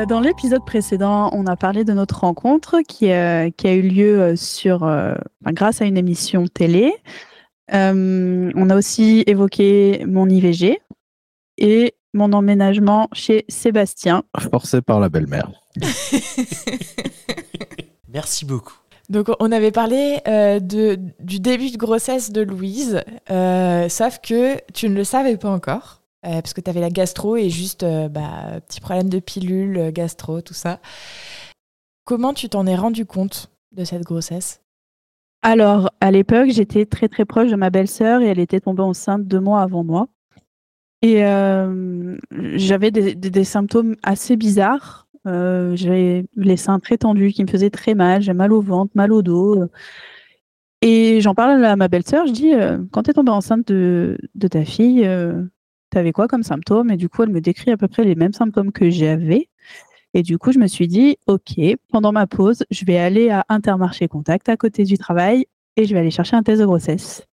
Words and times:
Euh, 0.00 0.06
dans 0.06 0.20
l'épisode 0.20 0.64
précédent, 0.64 1.30
on 1.32 1.46
a 1.46 1.56
parlé 1.56 1.84
de 1.84 1.92
notre 1.92 2.20
rencontre 2.20 2.80
qui, 2.86 3.10
a 3.10 3.46
eu 3.46 3.82
lieu 3.82 4.20
euh, 4.20 4.36
sur, 4.36 4.84
euh, 4.84 5.14
grâce 5.46 5.82
à 5.82 5.84
une 5.84 5.96
émission 5.96 6.46
télé. 6.46 6.94
on 7.72 8.70
a 8.70 8.76
aussi 8.76 9.24
évoqué 9.26 10.04
mon 10.06 10.28
IVG 10.28 10.80
et 11.58 11.94
mon 12.14 12.32
emménagement 12.32 13.08
chez 13.12 13.44
Sébastien. 13.48 14.22
Forcé 14.50 14.80
par 14.80 15.00
la 15.00 15.08
belle-mère. 15.08 15.50
Merci 18.08 18.44
beaucoup. 18.44 18.74
Donc 19.08 19.26
on 19.40 19.52
avait 19.52 19.72
parlé 19.72 20.20
de, 20.26 20.98
du 21.20 21.40
début 21.40 21.70
de 21.70 21.76
grossesse 21.76 22.30
de 22.30 22.42
Louise, 22.42 23.02
sauf 23.28 24.18
que 24.22 24.56
tu 24.72 24.88
ne 24.88 24.94
le 24.94 25.04
savais 25.04 25.36
pas 25.36 25.50
encore. 25.50 25.99
Euh, 26.26 26.42
parce 26.42 26.52
que 26.52 26.60
tu 26.60 26.68
avais 26.68 26.80
la 26.80 26.90
gastro 26.90 27.36
et 27.36 27.48
juste 27.48 27.82
euh, 27.82 28.10
bah, 28.10 28.60
petit 28.68 28.80
problème 28.80 29.08
de 29.08 29.20
pilule, 29.20 29.78
euh, 29.78 29.90
gastro, 29.90 30.42
tout 30.42 30.52
ça. 30.52 30.78
Comment 32.04 32.34
tu 32.34 32.50
t'en 32.50 32.66
es 32.66 32.76
rendu 32.76 33.06
compte 33.06 33.50
de 33.72 33.84
cette 33.84 34.02
grossesse? 34.02 34.60
Alors, 35.40 35.90
à 36.02 36.10
l'époque, 36.10 36.50
j'étais 36.50 36.84
très 36.84 37.08
très 37.08 37.24
proche 37.24 37.50
de 37.50 37.56
ma 37.56 37.70
belle-sœur 37.70 38.20
et 38.20 38.26
elle 38.26 38.38
était 38.38 38.60
tombée 38.60 38.82
enceinte 38.82 39.26
deux 39.26 39.40
mois 39.40 39.62
avant 39.62 39.82
moi. 39.82 40.08
Et 41.00 41.22
j'avais 42.56 42.90
des, 42.90 43.44
symptômes 43.44 43.96
assez 44.02 44.36
bizarres. 44.36 45.08
j'avais 45.24 46.26
les 46.36 46.56
seins 46.58 46.78
très 46.78 46.98
tendus 46.98 47.32
qui 47.32 47.42
me 47.42 47.48
faisaient 47.48 47.70
très 47.70 47.94
mal, 47.94 48.20
j'ai 48.20 48.34
mal 48.34 48.52
au 48.52 48.60
ventre, 48.60 48.92
mal 48.94 49.10
au 49.10 49.22
dos. 49.22 49.64
Et 50.82 51.22
j'en 51.22 51.34
parle 51.34 51.64
à 51.64 51.76
ma 51.76 51.88
belle-sœur, 51.88 52.26
je 52.26 52.32
dis, 52.32 52.52
quand 52.90 53.04
tu 53.04 53.10
es 53.10 53.14
tombée 53.14 53.30
enceinte 53.30 53.68
de 53.68 54.18
ta 54.50 54.66
fille, 54.66 55.08
T'avais 55.90 56.12
quoi 56.12 56.28
comme 56.28 56.42
symptômes 56.42 56.90
Et 56.90 56.96
du 56.96 57.08
coup, 57.08 57.22
elle 57.22 57.30
me 57.30 57.40
décrit 57.40 57.70
à 57.72 57.76
peu 57.76 57.88
près 57.88 58.04
les 58.04 58.14
mêmes 58.14 58.32
symptômes 58.32 58.72
que 58.72 58.90
j'avais. 58.90 59.48
Et 60.14 60.22
du 60.22 60.38
coup, 60.38 60.52
je 60.52 60.58
me 60.58 60.66
suis 60.66 60.88
dit, 60.88 61.18
OK, 61.26 61.60
pendant 61.88 62.12
ma 62.12 62.26
pause, 62.26 62.64
je 62.70 62.84
vais 62.84 62.98
aller 62.98 63.30
à 63.30 63.44
Intermarché 63.48 64.08
Contact 64.08 64.48
à 64.48 64.56
côté 64.56 64.84
du 64.84 64.98
travail 64.98 65.46
et 65.76 65.84
je 65.84 65.94
vais 65.94 66.00
aller 66.00 66.10
chercher 66.10 66.36
un 66.36 66.42
test 66.42 66.60
de 66.60 66.66
grossesse. 66.66 67.24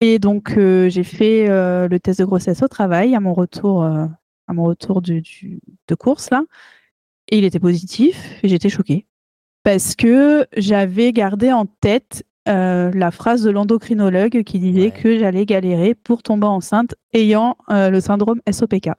Et 0.00 0.18
donc, 0.18 0.56
euh, 0.56 0.88
j'ai 0.88 1.04
fait 1.04 1.48
euh, 1.48 1.88
le 1.88 2.00
test 2.00 2.20
de 2.20 2.24
grossesse 2.24 2.62
au 2.62 2.68
travail 2.68 3.14
à 3.14 3.20
mon 3.20 3.34
retour, 3.34 3.84
euh, 3.84 4.06
à 4.48 4.52
mon 4.52 4.64
retour 4.64 5.00
de 5.02 5.94
course 5.94 6.30
là. 6.30 6.42
Et 7.28 7.38
il 7.38 7.44
était 7.44 7.60
positif 7.60 8.38
et 8.42 8.48
j'étais 8.48 8.68
choquée. 8.68 9.06
Parce 9.62 9.94
que 9.94 10.46
j'avais 10.56 11.12
gardé 11.12 11.52
en 11.52 11.66
tête 11.66 12.24
euh, 12.48 12.90
la 12.92 13.10
phrase 13.10 13.42
de 13.42 13.50
l'endocrinologue 13.50 14.42
qui 14.42 14.58
disait 14.58 14.90
que 14.90 15.18
j'allais 15.18 15.46
galérer 15.46 15.94
pour 15.94 16.22
tomber 16.22 16.46
enceinte 16.46 16.94
ayant 17.12 17.56
euh, 17.70 17.88
le 17.88 18.00
syndrome 18.00 18.40
SOPK. 18.50 18.90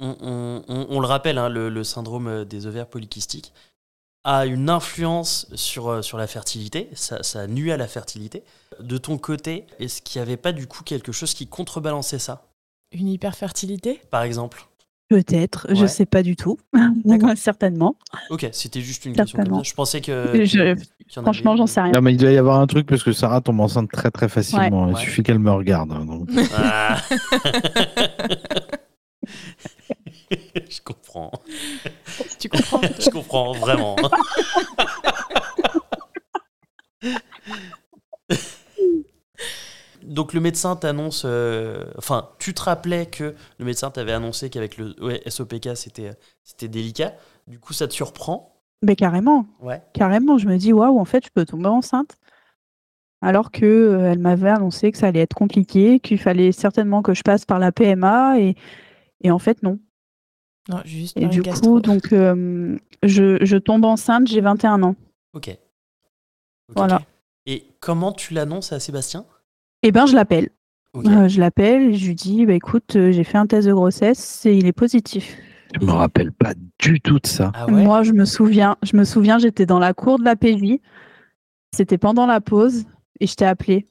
On, 0.00 1.00
le 1.00 1.06
rappelle, 1.06 1.38
hein, 1.38 1.48
le, 1.48 1.84
syndrome 1.84 2.28
euh, 2.28 2.44
des 2.44 2.66
ovaires 2.66 2.88
polykystiques 2.88 3.52
a 4.24 4.46
une 4.46 4.68
influence 4.68 5.46
sur, 5.54 6.04
sur 6.04 6.18
la 6.18 6.26
fertilité, 6.26 6.90
ça, 6.92 7.22
ça 7.22 7.46
nuit 7.46 7.72
à 7.72 7.76
la 7.76 7.86
fertilité. 7.86 8.42
De 8.80 8.98
ton 8.98 9.16
côté, 9.16 9.64
est-ce 9.78 10.02
qu'il 10.02 10.20
n'y 10.20 10.26
avait 10.26 10.36
pas 10.36 10.52
du 10.52 10.66
coup 10.66 10.82
quelque 10.82 11.12
chose 11.12 11.34
qui 11.34 11.46
contrebalançait 11.46 12.18
ça? 12.18 12.48
Une 12.92 13.08
hyperfertilité? 13.08 14.00
Par 14.10 14.22
exemple 14.22 14.66
Peut-être, 15.08 15.66
je 15.70 15.74
je 15.74 15.86
sais 15.86 16.04
pas 16.04 16.22
du 16.22 16.36
tout. 16.36 16.58
Certainement. 17.36 17.96
Ok, 18.28 18.46
c'était 18.52 18.82
juste 18.82 19.06
une 19.06 19.14
question 19.14 19.62
Je 19.62 19.72
pensais 19.72 20.02
que. 20.02 20.34
franchement, 21.22 21.56
j'en 21.56 21.66
sais 21.66 21.80
rien. 21.80 21.92
Non, 21.92 22.02
mais 22.02 22.12
il 22.12 22.18
doit 22.18 22.30
y 22.30 22.36
avoir 22.36 22.60
un 22.60 22.66
truc 22.66 22.86
parce 22.86 23.02
que 23.02 23.12
Sarah 23.12 23.40
tombe 23.40 23.60
enceinte 23.60 23.90
très 23.90 24.10
très 24.10 24.28
facilement. 24.28 24.90
Il 24.90 24.96
suffit 24.98 25.22
qu'elle 25.22 25.38
me 25.38 25.50
regarde. 25.50 25.92
Hein, 25.92 26.06
ah. 26.56 26.98
je 30.30 30.80
comprends. 30.84 31.32
Tu 32.38 32.50
comprends? 32.50 32.80
Je 33.00 33.10
comprends, 33.10 33.52
vraiment. 33.52 33.96
Donc 40.08 40.32
le 40.32 40.40
médecin 40.40 40.74
t'annonce, 40.74 41.22
euh, 41.24 41.84
enfin, 41.96 42.30
tu 42.38 42.54
te 42.54 42.62
rappelais 42.62 43.06
que 43.06 43.34
le 43.58 43.64
médecin 43.64 43.90
t'avait 43.90 44.12
annoncé 44.12 44.50
qu'avec 44.50 44.76
le 44.78 44.94
SOPK 45.26 45.76
c'était 45.76 46.12
c'était 46.42 46.68
délicat. 46.68 47.14
Du 47.46 47.58
coup, 47.58 47.72
ça 47.72 47.86
te 47.86 47.92
surprend? 47.92 48.60
Mais 48.82 48.96
carrément. 48.96 49.46
Ouais. 49.60 49.82
Carrément, 49.92 50.38
je 50.38 50.46
me 50.46 50.56
dis 50.56 50.72
waouh, 50.72 50.98
en 50.98 51.04
fait, 51.04 51.24
je 51.24 51.30
peux 51.30 51.44
tomber 51.44 51.68
enceinte. 51.68 52.16
Alors 53.20 53.50
que 53.50 53.64
euh, 53.64 54.12
elle 54.12 54.20
m'avait 54.20 54.50
annoncé 54.50 54.92
que 54.92 54.98
ça 54.98 55.08
allait 55.08 55.20
être 55.20 55.34
compliqué, 55.34 55.98
qu'il 55.98 56.18
fallait 56.18 56.52
certainement 56.52 57.02
que 57.02 57.14
je 57.14 57.22
passe 57.22 57.44
par 57.44 57.58
la 57.58 57.72
PMA 57.72 58.40
et, 58.40 58.54
et 59.22 59.30
en 59.30 59.38
fait 59.38 59.62
non. 59.62 59.78
Non, 60.68 60.80
juste 60.84 61.16
et 61.16 61.26
du 61.26 61.42
coup, 61.42 61.80
donc 61.80 62.12
euh, 62.12 62.76
je, 63.02 63.44
je, 63.44 63.56
tombe 63.56 63.84
enceinte, 63.84 64.28
j'ai 64.28 64.40
21 64.40 64.82
ans. 64.82 64.94
Ok. 65.32 65.56
voilà. 66.68 67.00
Et 67.46 67.66
comment 67.80 68.12
tu 68.12 68.34
l'annonces 68.34 68.72
à 68.72 68.78
Sébastien? 68.78 69.24
Eh 69.82 69.92
ben, 69.92 70.06
je 70.06 70.14
l'appelle. 70.14 70.50
Euh, 70.96 71.28
je 71.28 71.38
l'appelle, 71.38 71.94
je 71.94 72.06
lui 72.08 72.14
dis, 72.14 72.46
bah, 72.46 72.54
écoute, 72.54 72.96
euh, 72.96 73.12
j'ai 73.12 73.24
fait 73.24 73.38
un 73.38 73.46
test 73.46 73.68
de 73.68 73.72
grossesse 73.72 74.44
et 74.46 74.56
il 74.56 74.66
est 74.66 74.72
positif. 74.72 75.36
Je 75.78 75.84
me 75.84 75.92
rappelle 75.92 76.32
pas 76.32 76.54
du 76.78 77.00
tout 77.00 77.18
de 77.18 77.26
ça. 77.26 77.52
Ah 77.54 77.66
Moi, 77.66 78.02
je 78.02 78.12
me 78.12 78.24
souviens, 78.24 78.76
je 78.82 78.96
me 78.96 79.04
souviens, 79.04 79.38
j'étais 79.38 79.66
dans 79.66 79.78
la 79.78 79.92
cour 79.92 80.18
de 80.18 80.24
la 80.24 80.34
PJ. 80.34 80.80
C'était 81.76 81.98
pendant 81.98 82.26
la 82.26 82.40
pause 82.40 82.86
et 83.20 83.26
je 83.26 83.34
t'ai 83.34 83.44
appelé. 83.44 83.86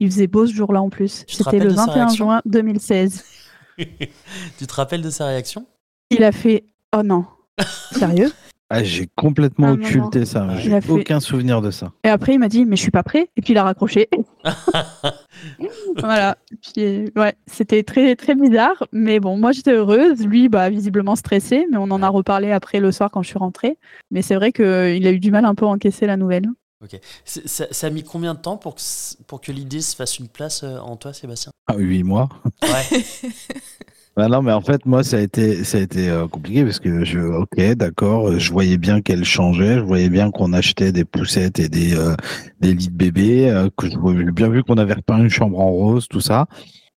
Il 0.00 0.10
faisait 0.10 0.26
beau 0.26 0.46
ce 0.46 0.52
jour-là 0.52 0.82
en 0.82 0.90
plus. 0.90 1.24
C'était 1.28 1.60
le 1.60 1.70
21 1.70 2.08
juin 2.08 2.42
2016. 2.44 3.24
tu 3.78 4.66
te 4.66 4.74
rappelles 4.74 5.02
de 5.02 5.10
sa 5.10 5.26
réaction? 5.26 5.66
Il 6.10 6.24
a 6.24 6.32
fait 6.32 6.64
Oh 6.94 7.02
non, 7.04 7.24
sérieux? 7.92 8.32
Ah, 8.74 8.82
j'ai 8.82 9.06
complètement 9.16 9.68
ah, 9.68 9.72
occulté 9.72 10.24
ça. 10.24 10.56
J'ai 10.56 10.78
aucun 10.88 11.20
souvenir 11.20 11.60
de 11.60 11.70
ça. 11.70 11.92
Et 12.04 12.08
après, 12.08 12.34
il 12.34 12.38
m'a 12.38 12.48
dit, 12.48 12.64
mais 12.64 12.76
je 12.76 12.82
suis 12.82 12.90
pas 12.90 13.02
prêt. 13.02 13.28
Et 13.36 13.42
puis, 13.42 13.52
il 13.52 13.58
a 13.58 13.64
raccroché. 13.64 14.08
voilà. 15.98 16.38
Puis, 16.62 17.10
ouais, 17.14 17.34
c'était 17.46 17.82
très, 17.82 18.16
très 18.16 18.34
bizarre. 18.34 18.86
Mais 18.92 19.20
bon, 19.20 19.36
moi, 19.36 19.52
j'étais 19.52 19.72
heureuse. 19.72 20.24
Lui, 20.26 20.48
bah, 20.48 20.70
visiblement 20.70 21.16
stressé. 21.16 21.66
Mais 21.70 21.76
on 21.76 21.90
en 21.90 22.02
a 22.02 22.08
reparlé 22.08 22.50
après 22.50 22.80
le 22.80 22.92
soir 22.92 23.10
quand 23.10 23.22
je 23.22 23.28
suis 23.28 23.38
rentrée. 23.38 23.78
Mais 24.10 24.22
c'est 24.22 24.34
vrai 24.34 24.52
qu'il 24.52 24.64
a 25.06 25.10
eu 25.10 25.20
du 25.20 25.30
mal 25.30 25.44
un 25.44 25.54
peu 25.54 25.66
à 25.66 25.68
encaisser 25.68 26.06
la 26.06 26.16
nouvelle. 26.16 26.48
Ok. 26.82 26.98
Ça, 27.24 27.66
ça, 27.70 27.86
a 27.86 27.90
mis 27.90 28.02
combien 28.02 28.34
de 28.34 28.40
temps 28.40 28.56
pour 28.56 28.74
que, 28.74 28.80
pour 29.26 29.40
que 29.40 29.52
l'idée 29.52 29.80
se 29.80 29.94
fasse 29.94 30.18
une 30.18 30.28
place 30.28 30.64
euh, 30.64 30.78
en 30.78 30.96
toi, 30.96 31.12
Sébastien? 31.12 31.52
Ah, 31.68 31.76
huit 31.76 32.02
mois. 32.02 32.28
Ouais. 32.62 33.04
Bah 34.14 34.28
non, 34.28 34.42
mais 34.42 34.52
en 34.52 34.60
fait, 34.60 34.84
moi, 34.84 35.02
ça 35.02 35.16
a 35.16 35.20
été, 35.20 35.64
ça 35.64 35.78
a 35.78 35.80
été 35.80 36.10
euh, 36.10 36.28
compliqué 36.28 36.64
parce 36.64 36.80
que 36.80 37.02
je, 37.02 37.18
ok, 37.18 37.58
d'accord, 37.76 38.38
je 38.38 38.52
voyais 38.52 38.76
bien 38.76 39.00
qu'elle 39.00 39.24
changeait, 39.24 39.76
je 39.76 39.84
voyais 39.84 40.10
bien 40.10 40.30
qu'on 40.30 40.52
achetait 40.52 40.92
des 40.92 41.06
poussettes 41.06 41.58
et 41.58 41.70
des, 41.70 41.96
euh, 41.96 42.14
des 42.60 42.74
lits 42.74 42.88
de 42.88 42.94
bébé, 42.94 43.48
euh, 43.48 43.70
que 43.74 43.88
je 43.88 43.96
voyais 43.96 44.30
bien 44.30 44.50
vu 44.50 44.62
qu'on 44.64 44.76
avait 44.76 44.92
repeint 44.92 45.16
une 45.16 45.30
chambre 45.30 45.58
en 45.58 45.70
rose, 45.70 46.08
tout 46.08 46.20
ça. 46.20 46.46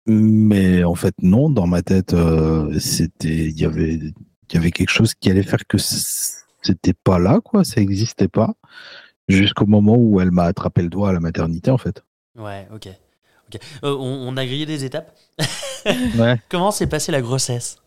Mais 0.08 0.84
en 0.84 0.96
fait, 0.96 1.16
non, 1.22 1.50
dans 1.50 1.68
ma 1.68 1.82
tête, 1.82 2.14
c'était, 2.80 3.48
il 3.48 3.60
y 3.60 3.66
avait, 3.66 3.98
y 4.54 4.58
avait 4.58 4.72
quelque 4.72 4.92
chose 4.92 5.14
qui 5.16 5.32
allait 5.32 5.42
faire 5.42 5.66
que 5.68 5.78
c'était 5.78 6.94
pas 6.94 7.18
là, 7.18 7.40
quoi, 7.42 7.64
ça 7.64 7.80
existait 7.80 8.28
pas, 8.28 8.56
jusqu'au 9.30 9.66
moment 9.66 9.96
où 9.98 10.20
elle 10.20 10.32
m'a 10.32 10.44
attrapé 10.44 10.82
le 10.82 10.90
doigt 10.90 11.10
à 11.10 11.14
la 11.14 11.22
maternité, 11.22 11.72
en 11.72 11.78
fait. 11.78 12.04
Ouais, 12.38 12.68
ok. 12.74 12.90
Euh, 13.84 13.96
on, 13.98 14.36
a 14.38 14.46
grillé 14.46 14.66
des 14.66 14.86
étapes. 14.86 15.16
Comment 16.50 16.72
s'est 16.72 16.88
passée 16.88 17.12
la 17.12 17.22
grossesse? 17.22 17.78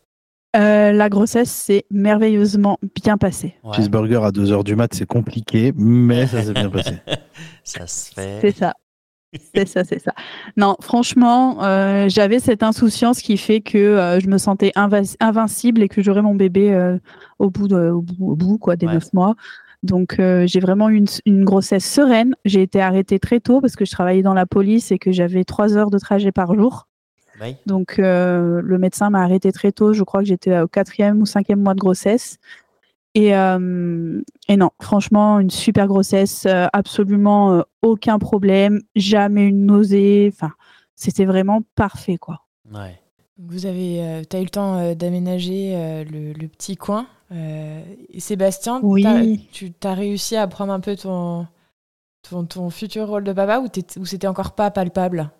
Euh, 0.55 0.91
la 0.91 1.09
grossesse 1.09 1.51
s'est 1.51 1.85
merveilleusement 1.91 2.79
bien 2.95 3.17
passée. 3.17 3.55
Cheeseburger 3.75 4.23
à 4.23 4.31
2h 4.31 4.63
du 4.63 4.75
mat, 4.75 4.91
c'est 4.93 5.05
compliqué, 5.05 5.73
mais 5.75 6.25
ça 6.25 6.41
s'est 6.41 6.53
bien 6.53 6.69
passé. 6.69 6.97
ça 7.63 7.85
se 7.85 8.13
fait. 8.13 8.39
C'est 8.41 8.57
ça. 8.57 8.73
C'est 9.53 9.67
ça, 9.67 9.83
c'est 9.83 9.99
ça. 9.99 10.13
Non, 10.57 10.75
franchement, 10.81 11.63
euh, 11.63 12.09
j'avais 12.09 12.39
cette 12.39 12.63
insouciance 12.63 13.21
qui 13.21 13.37
fait 13.37 13.61
que 13.61 14.17
je 14.19 14.27
me 14.27 14.39
sentais 14.39 14.71
invincible 14.75 15.83
et 15.83 15.87
que 15.87 16.01
j'aurais 16.01 16.23
mon 16.23 16.33
bébé 16.33 16.97
au 17.37 17.51
bout, 17.51 17.67
de, 17.67 17.91
au 17.91 18.01
bout, 18.01 18.57
quoi, 18.57 18.75
des 18.75 18.87
neuf 18.87 19.13
mois. 19.13 19.35
Donc 19.83 20.19
euh, 20.19 20.45
j'ai 20.45 20.59
vraiment 20.59 20.89
eu 20.89 21.03
une, 21.25 21.45
grossesse 21.45 21.85
sereine. 21.85 22.35
J'ai 22.45 22.61
été 22.61 22.81
arrêtée 22.81 23.19
très 23.19 23.39
tôt 23.39 23.61
parce 23.61 23.75
que 23.75 23.85
je 23.85 23.91
travaillais 23.91 24.21
dans 24.21 24.33
la 24.33 24.45
police 24.45 24.91
et 24.91 24.99
que 24.99 25.11
j'avais 25.11 25.43
trois 25.43 25.77
heures 25.77 25.89
de 25.89 25.97
trajet 25.97 26.31
par 26.31 26.53
jour. 26.53 26.87
Oui. 27.41 27.55
Donc, 27.65 27.99
euh, 27.99 28.59
le 28.61 28.77
médecin 28.77 29.09
m'a 29.09 29.23
arrêté 29.23 29.53
très 29.53 29.71
tôt. 29.71 29.93
Je 29.93 30.03
crois 30.03 30.19
que 30.19 30.27
j'étais 30.27 30.59
au 30.59 30.67
quatrième 30.67 31.21
ou 31.21 31.25
cinquième 31.25 31.61
mois 31.61 31.73
de 31.73 31.79
grossesse. 31.79 32.37
Et, 33.15 33.33
euh, 33.33 34.21
et 34.49 34.57
non, 34.57 34.71
franchement, 34.81 35.39
une 35.39 35.49
super 35.49 35.87
grossesse, 35.87 36.45
absolument 36.73 37.63
aucun 37.81 38.19
problème, 38.19 38.81
jamais 38.95 39.47
une 39.47 39.65
nausée. 39.65 40.29
Enfin, 40.33 40.51
c'était 40.95 41.25
vraiment 41.25 41.61
parfait, 41.75 42.17
quoi. 42.17 42.41
Ouais. 42.73 42.99
Vous 43.41 43.65
avez, 43.65 44.03
euh, 44.03 44.21
as 44.33 44.39
eu 44.39 44.43
le 44.43 44.49
temps 44.49 44.77
euh, 44.77 44.95
d'aménager 44.95 45.73
euh, 45.73 46.03
le, 46.03 46.33
le 46.33 46.47
petit 46.49 46.75
coin. 46.75 47.07
Euh, 47.31 47.81
Sébastien, 48.17 48.79
Oui. 48.81 49.47
tu 49.51 49.71
as 49.83 49.93
réussi 49.93 50.35
à 50.35 50.47
prendre 50.47 50.73
un 50.73 50.79
peu 50.79 50.95
ton, 50.95 51.47
ton, 52.27 52.45
ton 52.45 52.69
futur 52.69 53.07
rôle 53.07 53.23
de 53.23 53.33
papa 53.33 53.59
ou, 53.59 54.05
c'était 54.05 54.27
encore 54.27 54.53
pas 54.55 54.71
palpable? 54.71 55.31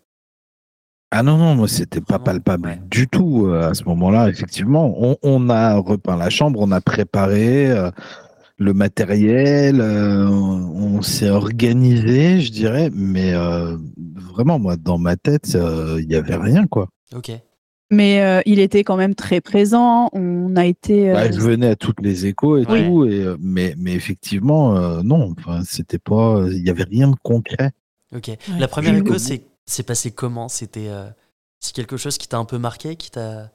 Ah 1.11 1.23
non, 1.23 1.37
non, 1.37 1.55
moi, 1.55 1.67
c'était 1.67 2.01
pas 2.01 2.19
palpable 2.19 2.69
ouais. 2.69 2.79
du 2.91 3.07
tout 3.07 3.47
euh, 3.47 3.69
à 3.71 3.73
ce 3.73 3.83
moment-là, 3.85 4.29
effectivement. 4.29 4.93
On, 4.99 5.17
on 5.23 5.49
a 5.49 5.75
repeint 5.77 6.15
la 6.15 6.29
chambre, 6.29 6.59
on 6.61 6.71
a 6.71 6.81
préparé 6.81 7.71
euh, 7.71 7.89
le 8.57 8.73
matériel, 8.73 9.81
euh, 9.81 10.27
on, 10.27 10.97
on 10.97 11.01
s'est 11.01 11.31
organisé, 11.31 12.41
je 12.41 12.51
dirais, 12.51 12.91
mais 12.93 13.33
euh, 13.33 13.75
vraiment, 14.15 14.59
moi, 14.59 14.75
dans 14.77 14.99
ma 14.99 15.15
tête, 15.15 15.55
euh, 15.55 15.97
il 15.99 16.11
y 16.11 16.15
avait 16.15 16.35
rien, 16.35 16.67
quoi. 16.67 16.89
Ok. 17.15 17.31
Mais 17.91 18.21
euh, 18.21 18.41
il 18.45 18.59
était 18.59 18.83
quand 18.83 18.97
même 18.97 19.15
très 19.15 19.41
présent. 19.41 20.09
On 20.13 20.55
a 20.55 20.65
été. 20.65 21.09
euh, 21.09 21.15
Ouais, 21.15 21.33
je 21.33 21.39
venais 21.39 21.67
à 21.69 21.75
toutes 21.75 22.01
les 22.01 22.27
échos 22.27 22.57
et 22.57 22.65
Oui. 22.69 22.83
tout, 22.85 23.05
et, 23.05 23.23
euh, 23.23 23.35
mais, 23.39 23.73
mais 23.77 23.93
effectivement, 23.93 24.75
euh, 24.77 25.01
non, 25.03 25.33
c'était 25.65 25.97
pas, 25.99 26.43
il 26.51 26.65
y 26.65 26.69
avait 26.69 26.83
rien 26.83 27.09
de 27.09 27.15
concret. 27.23 27.71
Ok. 28.15 28.29
La 28.59 28.67
première 28.67 28.95
écho, 28.95 29.17
c'est 29.17 29.43
c'est 29.65 29.83
passé 29.83 30.11
comment? 30.11 30.49
C'était 30.49 30.87
euh, 30.89 31.05
c'est 31.59 31.73
quelque 31.75 31.97
chose 31.97 32.17
qui 32.17 32.27
t'a 32.27 32.37
un 32.37 32.45
peu 32.45 32.57
marqué, 32.57 32.95
qui 32.95 33.11
t'a. 33.11 33.51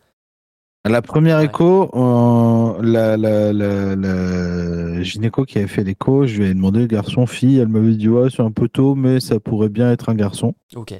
La 0.86 1.00
première 1.00 1.38
Ouais. 1.38 1.46
écho, 1.46 1.90
euh, 1.94 2.82
la, 2.82 3.16
la, 3.16 3.52
la, 3.52 3.96
la 3.96 5.02
gynéco 5.02 5.44
qui 5.44 5.58
avait 5.58 5.66
fait 5.66 5.82
l'écho, 5.82 6.26
je 6.26 6.42
lui 6.42 6.50
ai 6.50 6.54
demandé 6.54 6.86
garçon, 6.86 7.26
fille, 7.26 7.58
elle 7.58 7.68
m'avait 7.68 7.94
dit 7.94 8.08
ouais, 8.08 8.28
c'est 8.30 8.42
un 8.42 8.50
peu 8.50 8.68
tôt, 8.68 8.94
mais 8.94 9.18
ça 9.18 9.40
pourrait 9.40 9.70
bien 9.70 9.90
être 9.92 10.08
un 10.10 10.14
garçon. 10.14 10.54
Ok. 10.76 10.92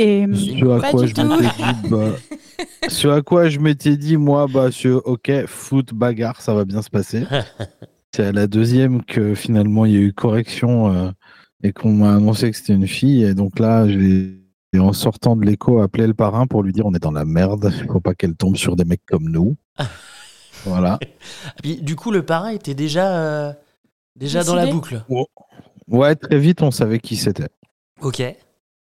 Et 0.00 0.26
Ce 0.32 0.64
à 0.64 0.80
Pas 0.80 0.90
quoi 0.92 1.02
du 1.02 1.08
je 1.08 1.14
tout. 1.14 1.24
m'étais 1.26 1.48
dit, 1.48 1.88
bah, 1.90 2.12
ce 2.88 3.08
à 3.08 3.20
quoi 3.20 3.48
je 3.50 3.58
m'étais 3.58 3.96
dit, 3.98 4.16
moi, 4.16 4.46
bah, 4.52 4.70
ce, 4.72 4.88
ok, 4.88 5.30
foot, 5.46 5.92
bagarre, 5.92 6.40
ça 6.40 6.54
va 6.54 6.64
bien 6.64 6.80
se 6.80 6.88
passer. 6.88 7.24
C'est 8.16 8.24
à 8.24 8.32
la 8.32 8.46
deuxième 8.46 9.04
que 9.04 9.36
finalement 9.36 9.84
il 9.86 9.92
y 9.92 9.96
a 9.96 10.00
eu 10.00 10.12
correction 10.12 10.92
euh, 10.92 11.10
et 11.62 11.72
qu'on 11.72 11.92
m'a 11.92 12.14
annoncé 12.16 12.50
que 12.50 12.56
c'était 12.56 12.72
une 12.72 12.88
fille. 12.88 13.22
Et 13.22 13.34
donc 13.34 13.60
là, 13.60 13.86
j'ai 13.88 14.40
en 14.78 14.92
sortant 14.92 15.36
de 15.36 15.44
l'écho 15.44 15.80
appelé 15.80 16.08
le 16.08 16.14
parrain 16.14 16.48
pour 16.48 16.64
lui 16.64 16.72
dire 16.72 16.86
on 16.86 16.94
est 16.94 16.98
dans 16.98 17.12
la 17.12 17.24
merde, 17.24 17.72
il 17.80 17.86
faut 17.86 18.00
pas 18.00 18.14
qu'elle 18.14 18.34
tombe 18.34 18.56
sur 18.56 18.74
des 18.74 18.84
mecs 18.84 19.04
comme 19.06 19.28
nous. 19.28 19.54
voilà. 20.64 20.98
Ah, 21.00 21.52
puis, 21.62 21.76
du 21.82 21.94
coup, 21.94 22.10
le 22.10 22.24
parrain 22.24 22.48
était 22.48 22.74
déjà, 22.74 23.16
euh, 23.16 23.52
déjà 24.16 24.42
dans 24.42 24.56
la 24.56 24.66
boucle. 24.66 25.04
Ouais, 25.86 26.16
très 26.16 26.38
vite 26.38 26.62
on 26.62 26.72
savait 26.72 26.98
qui 26.98 27.14
c'était. 27.16 27.48
Ok. 28.00 28.22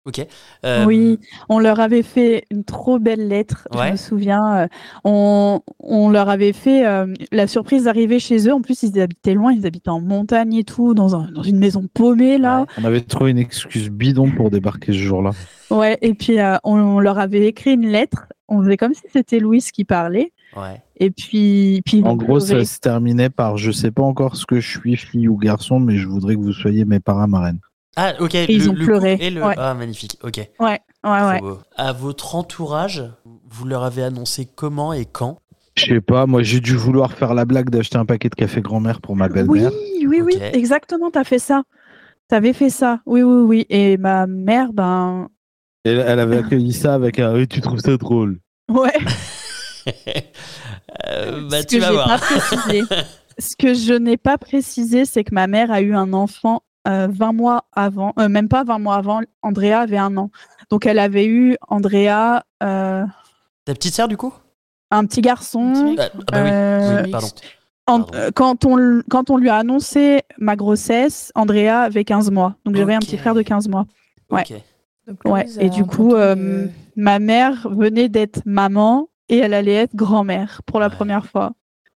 Ok. 0.06 0.26
Euh, 0.66 0.86
Oui, 0.86 1.20
on 1.50 1.60
leur 1.60 1.80
avait 1.80 2.02
fait 2.04 2.46
une 2.52 2.64
trop 2.64 3.00
belle 3.00 3.28
lettre, 3.28 3.68
je 3.74 3.92
me 3.92 3.98
souviens. 3.98 4.58
euh, 4.58 4.68
On, 5.04 5.60
on 5.80 6.10
leur 6.10 6.30
avait 6.30 6.54
fait 6.54 6.86
euh, 6.88 7.14
la 7.32 7.48
surprise 7.48 7.84
d'arriver 7.84 8.20
chez 8.20 8.48
eux. 8.48 8.54
En 8.54 8.62
plus, 8.62 8.82
ils 8.84 9.00
habitaient 9.02 9.34
loin, 9.34 9.52
ils 9.54 9.68
habitaient 9.68 9.90
en 9.90 10.00
montagne 10.02 10.54
et 10.54 10.64
tout, 10.64 10.94
dans, 10.94 11.16
un- 11.16 11.30
dans 11.32 11.44
une 11.44 11.60
maison 11.60 11.86
paumée, 11.94 12.38
là. 12.38 12.62
Ouais. 12.62 12.66
On 12.82 12.86
avait 12.86 13.02
trouvé 13.02 13.32
une 13.32 13.38
excuse 13.38 13.90
bidon 13.90 14.32
pour 14.32 14.50
débarquer 14.50 14.94
ce 14.94 14.98
jour-là. 14.98 15.32
Ouais, 15.70 15.98
et 16.02 16.14
puis 16.16 16.40
euh, 16.40 16.56
on, 16.64 16.80
on 16.80 17.00
leur 17.00 17.20
avait 17.20 17.46
écrit 17.48 17.74
une 17.74 17.88
lettre. 17.88 18.26
On 18.48 18.64
faisait 18.64 18.78
comme 18.78 18.94
si 18.96 19.04
c'était 19.14 19.40
Louise 19.40 19.72
qui 19.72 19.86
parlait. 19.86 20.32
Ouais. 20.58 20.82
Et 20.98 21.12
puis, 21.12 21.82
puis 21.86 22.02
En 22.04 22.16
gros, 22.16 22.40
ça 22.40 22.66
se 22.66 22.80
terminait 22.80 23.30
par 23.30 23.58
je 23.58 23.70
sais 23.70 23.92
pas 23.92 24.02
encore 24.02 24.36
ce 24.36 24.48
que 24.48 24.60
je 24.60 24.68
suis, 24.80 24.96
fille 24.96 25.28
ou 25.28 25.38
garçon, 25.38 25.80
mais 25.80 25.98
je 25.98 26.08
voudrais 26.08 26.36
que 26.36 26.42
vous 26.42 26.54
soyez 26.54 26.86
mes 26.86 27.00
parrains 27.00 27.28
marraines. 27.28 27.60
Ah, 28.02 28.14
ok. 28.20 28.34
ils 28.48 28.64
le- 28.64 28.70
ont 28.70 28.74
le 28.74 28.86
pleuré, 28.86 29.12
couple 29.14 29.24
Et 29.24 29.30
le... 29.32 29.44
ouais. 29.44 29.56
Ah, 29.58 29.74
magnifique. 29.74 30.18
Ok. 30.24 30.38
Ouais, 30.38 30.48
ouais, 30.60 30.80
Trop 31.04 31.28
ouais. 31.28 31.40
beau. 31.42 31.58
À 31.76 31.92
votre 31.92 32.36
entourage, 32.36 33.04
vous 33.50 33.66
leur 33.66 33.84
avez 33.84 34.04
annoncé 34.04 34.48
comment 34.56 34.94
et 34.94 35.06
quand? 35.06 35.40
Je 35.76 35.86
sais 35.86 36.02
pas, 36.02 36.26
moi 36.26 36.42
j'ai 36.44 36.60
dû 36.60 36.76
vouloir 36.76 37.14
faire 37.14 37.34
la 37.34 37.46
blague 37.46 37.70
d'acheter 37.70 37.98
un 37.98 38.06
paquet 38.06 38.30
de 38.30 38.36
café 38.36 38.62
grand-mère 38.62 39.00
pour 39.02 39.16
ma 39.16 39.28
Oui, 39.28 39.34
belle-mère. 39.34 39.72
oui, 40.08 40.22
oui, 40.22 40.34
Ok. 40.36 40.42
exactement, 40.54 41.10
t'as 41.12 41.24
fait 41.24 41.40
ça. 41.40 41.64
T'avais 42.28 42.54
fait 42.54 42.70
ça. 42.70 43.00
Oui, 43.06 43.22
oui, 43.24 43.42
oui. 43.42 43.66
Et 43.70 43.98
ma 43.98 44.28
mère, 44.28 44.72
ben, 44.74 45.30
Et 45.86 45.92
elle 45.92 46.20
avait 46.20 46.38
accueilli 46.38 46.74
ça 46.74 46.94
avec 46.94 47.20
un 47.20 47.34
oui, 47.34 47.48
tu 47.48 47.60
trouves 47.62 47.80
ça 47.80 47.98
drôle. 47.98 48.40
ouais. 48.70 48.94
Euh, 51.08 51.48
Bah, 51.50 51.62
Ce 51.62 51.68
tu 51.68 51.78
que 51.78 51.82
vas 51.82 51.92
voir. 51.92 52.08
pas 52.08 52.18
précisé. 52.20 52.84
Ce 53.40 53.56
que 53.58 53.74
je 53.74 53.94
n'ai 53.94 54.18
pas 54.18 54.38
précisé, 54.38 55.06
c'est 55.06 55.24
que 55.24 55.34
ma 55.34 55.48
mère 55.48 55.72
a 55.72 55.82
eu 55.82 55.96
un 55.96 56.12
enfant 56.14 56.62
euh, 56.88 57.08
20 57.10 57.34
mois 57.34 57.66
avant, 57.74 58.14
euh, 58.20 58.30
même 58.30 58.48
pas 58.48 58.64
20 58.64 58.80
mois 58.80 58.96
avant, 58.96 59.22
Andrea 59.42 59.74
avait 59.82 59.98
un 59.98 60.16
an. 60.18 60.32
Donc 60.70 60.86
elle 60.86 61.00
avait 61.00 61.26
eu 61.26 61.56
Andrea, 61.68 62.44
euh, 62.64 63.06
Ta 63.66 63.74
petite 63.74 63.94
sœur, 63.96 64.08
du 64.08 64.18
coup? 64.18 64.34
un 64.92 65.06
petit 65.06 65.22
garçon. 65.22 65.74
Un 65.76 65.96
petit 65.96 66.02
Ah, 66.02 66.10
ah 66.16 66.32
bah 66.32 66.44
oui. 66.44 66.50
Euh, 66.52 67.04
oui, 67.06 67.12
pardon. 67.12 67.28
En- 67.88 68.00
Pardon. 68.02 68.18
euh, 68.18 68.32
quand, 68.34 68.66
on, 68.66 69.02
quand 69.10 69.30
on 69.30 69.38
lui 69.38 69.50
a 69.50 69.56
annoncé 69.58 70.22
ma 70.40 70.56
grossesse, 70.56 71.32
Andrea 71.36 71.82
avait 71.82 72.04
15 72.04 72.32
mois. 72.32 72.56
Donc 72.66 72.76
j'avais 72.76 72.96
un 72.96 73.00
petit 73.00 73.18
frère 73.18 73.34
de 73.36 73.42
15 73.42 73.68
mois. 73.68 73.86
ouais. 74.32 74.44
Donc, 75.08 75.46
et 75.60 75.70
du 75.72 75.86
coup, 75.86 76.14
euh, 76.16 76.36
de- 76.36 76.70
Ma 76.96 77.18
mère 77.20 77.68
venait 77.70 78.10
d'être 78.10 78.42
maman 78.46 79.10
et 79.30 79.38
elle 79.38 79.54
allait 79.54 79.74
être 79.74 79.96
grand-mère 79.96 80.62
pour 80.66 80.80
la 80.80 80.88
Ouais. 80.88 80.96
première 80.96 81.26
fois. 81.26 81.54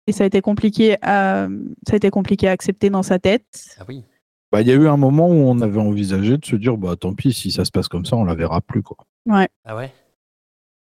Et 0.06 0.12
ça 0.12 0.24
a 0.24 0.26
été 0.26 0.40
compliqué 0.40 0.96
à, 1.02 1.48
ça 1.88 1.94
a 1.94 1.96
été 1.96 2.10
compliqué 2.10 2.48
à 2.48 2.52
accepter 2.52 2.90
dans 2.90 3.02
sa 3.02 3.18
tête. 3.18 3.76
Ah 3.80 3.84
oui. 3.88 4.04
Bah, 4.52 4.60
il 4.62 4.68
y 4.68 4.72
a 4.72 4.74
eu 4.74 4.88
un 4.88 4.96
moment 4.96 5.28
où 5.28 5.48
on 5.48 5.60
avait 5.60 5.78
envisagé 5.80 6.36
de 6.36 6.44
se 6.44 6.56
dire 6.56 6.76
bah 6.76 6.96
tant 6.96 7.14
pis, 7.14 7.32
si 7.32 7.50
ça 7.52 7.64
se 7.64 7.70
passe 7.70 7.88
comme 7.88 8.04
ça, 8.04 8.16
on 8.16 8.24
la 8.24 8.34
verra 8.34 8.60
plus 8.60 8.82
quoi. 8.82 8.96
Ah 9.64 9.76
ouais? 9.76 9.92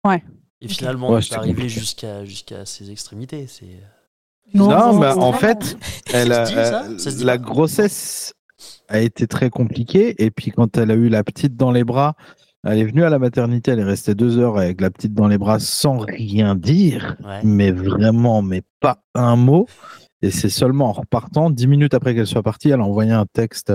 Ouais. 0.06 0.23
Et 0.61 0.69
finalement, 0.69 1.11
Ouais, 1.11 1.17
on 1.17 1.35
est 1.35 1.35
arrivé 1.37 1.69
jusqu'à 1.69 2.25
jusqu'à 2.25 2.65
ses 2.65 2.91
extrémités. 2.91 3.47
C'est 3.47 3.67
Non, 4.55 4.69
Non, 4.70 4.93
non, 4.94 4.99
bah, 4.99 5.17
en 5.19 5.32
fait, 5.32 5.76
elle 6.15 6.32
Ça 6.32 6.43
a- 6.43 6.47
se 6.47 6.50
dit, 6.50 6.56
ça? 6.56 6.85
euh, 6.85 6.99
Ça 6.99 7.25
la 7.25 7.37
grossesse 7.38 8.32
a 8.88 9.00
été 9.00 9.26
très 9.26 9.50
compliquée 9.50 10.15
et 10.25 10.31
puis 10.31 10.50
quand 10.50 10.76
elle 10.79 10.91
a 10.91 10.94
eu 10.94 11.09
la 11.11 11.23
petite 11.23 11.55
dans 11.56 11.70
les 11.70 11.85
bras, 11.85 12.15
elle 12.65 12.79
est 12.79 12.85
venue 12.87 13.05
à 13.05 13.11
la 13.11 13.19
maternité, 13.19 13.70
elle 13.73 13.79
est 13.81 13.85
restée 13.85 14.15
deux 14.15 14.38
heures 14.38 14.59
avec 14.59 14.81
la 14.81 14.91
petite 14.91 15.15
dans 15.15 15.29
les 15.29 15.38
bras 15.38 15.59
sans 15.61 15.99
rien 15.99 16.55
dire, 16.56 17.17
Ouais. 17.25 17.41
mais 17.44 17.70
vraiment, 17.70 18.41
mais 18.43 18.62
pas 18.81 19.03
un 19.15 19.37
mot. 19.37 19.67
Et 20.22 20.31
c'est 20.31 20.48
seulement 20.48 20.87
en 20.89 20.93
repartant, 20.93 21.48
dix 21.51 21.67
minutes 21.67 21.94
après 21.94 22.15
qu'elle 22.15 22.27
soit 22.27 22.43
partie, 22.43 22.70
elle 22.70 22.81
a 22.81 22.84
envoyé 22.84 23.13
un 23.13 23.27
texte 23.27 23.70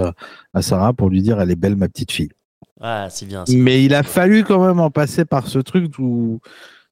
à- 0.53 0.61
Sarah 0.61 0.93
pour 0.93 1.09
lui 1.09 1.21
dire 1.21 1.39
elle 1.39 1.51
est 1.51 1.55
belle 1.55 1.75
ma 1.77 1.87
petite 1.87 2.11
fille. 2.11 2.29
Ah, 2.81 3.07
c'est 3.09 3.25
bien. 3.25 3.45
ça. 3.45 3.53
Mais 3.55 3.83
il 3.85 3.93
a 3.95 4.03
fallu 4.03 4.43
quand 4.43 4.65
même 4.65 4.79
en 4.79 4.89
passer 4.89 5.23
par 5.25 5.47
ce 5.47 5.59
truc 5.59 5.97
où 5.99 6.39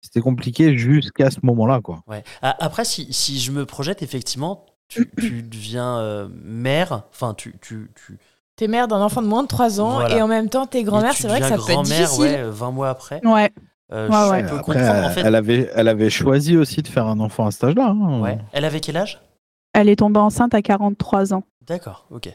c'était 0.02 0.22
compliqué 0.22 0.78
jusqu'à 0.78 1.30
ce 1.32 1.40
moment-là 1.44 1.82
quoi. 1.82 2.02
Ouais. 2.08 2.24
Ah, 2.42 2.56
Après, 2.60 2.86
si, 2.86 3.12
si 3.12 3.40
je 3.40 3.52
me 3.52 3.66
projette, 3.66 4.02
effectivement, 4.02 4.66
tu, 4.88 5.10
tu 5.20 5.42
deviens 5.50 5.98
euh, 6.00 6.28
mère. 6.44 7.04
Enfin, 7.12 7.34
tu. 7.34 7.56
tu, 7.62 7.92
tu 8.08 8.18
T'es 8.58 8.68
mère 8.68 8.88
d'un 8.88 9.02
enfant 9.02 9.22
de 9.24 9.28
moins 9.28 9.42
de 9.44 9.48
3 9.48 9.82
ans 9.82 9.94
Voilà. 9.96 10.16
et 10.18 10.22
en 10.22 10.28
même 10.28 10.48
temps 10.48 10.68
t'es 10.68 10.84
grand-mère, 10.84 11.14
c'est 11.14 11.28
vrai 11.28 11.40
que 11.40 11.48
ça 11.48 11.56
peut 11.56 11.62
être 11.62 11.68
grand-mère, 11.70 12.00
difficile. 12.10 12.22
ouais, 12.22 12.44
20 12.48 12.72
mois 12.72 12.90
après. 12.90 13.20
Ouais. 13.26 13.50
Euh, 13.92 14.08
Ouais, 14.08 14.30
ouais. 14.30 14.44
Après, 14.44 14.62
comprendre. 14.62 15.08
En 15.08 15.10
fait, 15.10 15.22
elle, 15.22 15.36
avait, 15.36 15.70
elle 15.74 15.88
avait 15.88 16.10
choisi 16.12 16.56
aussi 16.58 16.82
de 16.84 16.88
faire 16.88 17.08
un 17.08 17.20
enfant 17.20 17.48
à 17.48 17.52
cet 17.52 17.64
âge-là. 17.64 17.88
hein. 17.90 18.20
ouais. 18.22 18.38
Elle 18.54 18.64
avait 18.66 18.80
quel 18.80 18.98
âge? 18.98 19.20
Elle 19.74 19.90
est 19.90 19.96
tombée 19.98 20.20
enceinte 20.20 20.54
à 20.54 20.62
43 20.62 21.34
ans. 21.34 21.44
D'accord, 21.66 22.06
ok. 22.12 22.30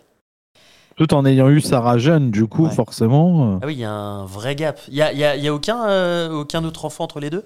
Tout 0.97 1.13
en 1.13 1.27
ayant 1.27 1.51
eu 1.51 1.61
Sarah 1.61 1.99
jeune, 1.99 2.31
du 2.31 2.47
coup, 2.47 2.65
Ouais. 2.65 2.71
forcément. 2.75 3.57
euh, 3.57 3.59
Ah 3.63 3.67
oui, 3.67 3.75
il 3.75 3.81
y 3.81 3.85
a 3.85 3.91
un 3.93 4.25
vrai 4.25 4.55
gap. 4.57 4.81
Il 4.89 4.95
y 4.95 5.03
a, 5.03 5.13
il 5.13 5.19
y 5.19 5.25
a- 5.25 5.37
il 5.37 5.45
y 5.45 5.49
a 5.49 5.53
aucun, 5.55 5.87
euh, 5.89 6.31
aucun 6.33 6.65
autre 6.65 6.87
enfant 6.87 7.05
entre 7.05 7.21
les 7.21 7.29
deux? 7.29 7.45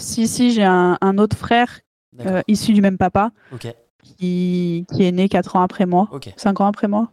Si, 0.00 0.28
si, 0.28 0.52
j'ai 0.52 0.64
un, 0.64 0.96
un 1.00 1.18
autre 1.18 1.36
frère 1.36 1.80
euh, 2.26 2.42
issu 2.46 2.72
du 2.72 2.80
même 2.80 2.98
papa 2.98 3.32
Ok, 3.52 3.66
qui, 4.02 4.86
qui 4.92 5.02
est 5.04 5.12
né 5.12 5.28
4 5.28 5.56
ans 5.56 5.62
après 5.62 5.86
moi, 5.86 6.08
ok, 6.12 6.32
5 6.36 6.60
ans 6.60 6.66
après 6.66 6.86
moi. 6.88 7.08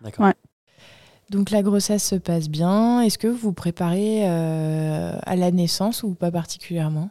d'accord. 0.00 0.26
Ouais. 0.26 0.34
Donc 1.30 1.50
la 1.50 1.62
grossesse 1.62 2.06
se 2.06 2.14
passe 2.14 2.48
bien. 2.48 3.00
Est-ce 3.00 3.18
que 3.18 3.26
vous 3.26 3.36
vous 3.36 3.52
préparez 3.52 4.28
euh, 4.30 5.18
à 5.24 5.34
la 5.34 5.50
naissance 5.50 6.04
ou 6.04 6.14
pas 6.14 6.30
particulièrement? 6.30 7.10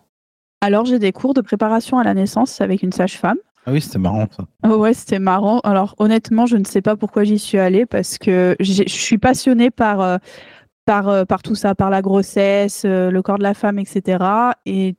Alors 0.61 0.85
j'ai 0.85 0.99
des 0.99 1.11
cours 1.11 1.33
de 1.33 1.41
préparation 1.41 1.97
à 1.99 2.03
la 2.05 2.13
naissance 2.13 2.61
avec 2.61 2.81
une 2.81 2.93
sage-femme. 2.93 3.37
Ah 3.65 3.71
oui, 3.71 3.81
c'était 3.81 3.97
marrant 3.97 4.27
ça. 4.35 4.45
Oh 4.63 4.75
ouais, 4.77 4.93
c'était 4.93 5.19
marrant. 5.19 5.59
Alors 5.61 5.95
honnêtement, 5.97 6.45
je 6.45 6.57
ne 6.57 6.65
sais 6.65 6.81
pas 6.81 6.95
pourquoi 6.95 7.23
j'y 7.23 7.39
suis 7.39 7.57
allée 7.57 7.85
parce 7.85 8.17
que 8.17 8.55
je 8.59 8.83
suis 8.87 9.17
passionnée 9.17 9.71
par, 9.71 10.01
euh, 10.01 10.17
par, 10.85 11.09
euh, 11.09 11.25
par 11.25 11.41
tout 11.41 11.55
ça, 11.55 11.73
par 11.73 11.89
la 11.89 12.01
grossesse, 12.03 12.83
euh, 12.85 13.09
le 13.09 13.21
corps 13.23 13.39
de 13.39 13.43
la 13.43 13.55
femme, 13.55 13.79
etc. 13.79 14.53
Et 14.67 14.95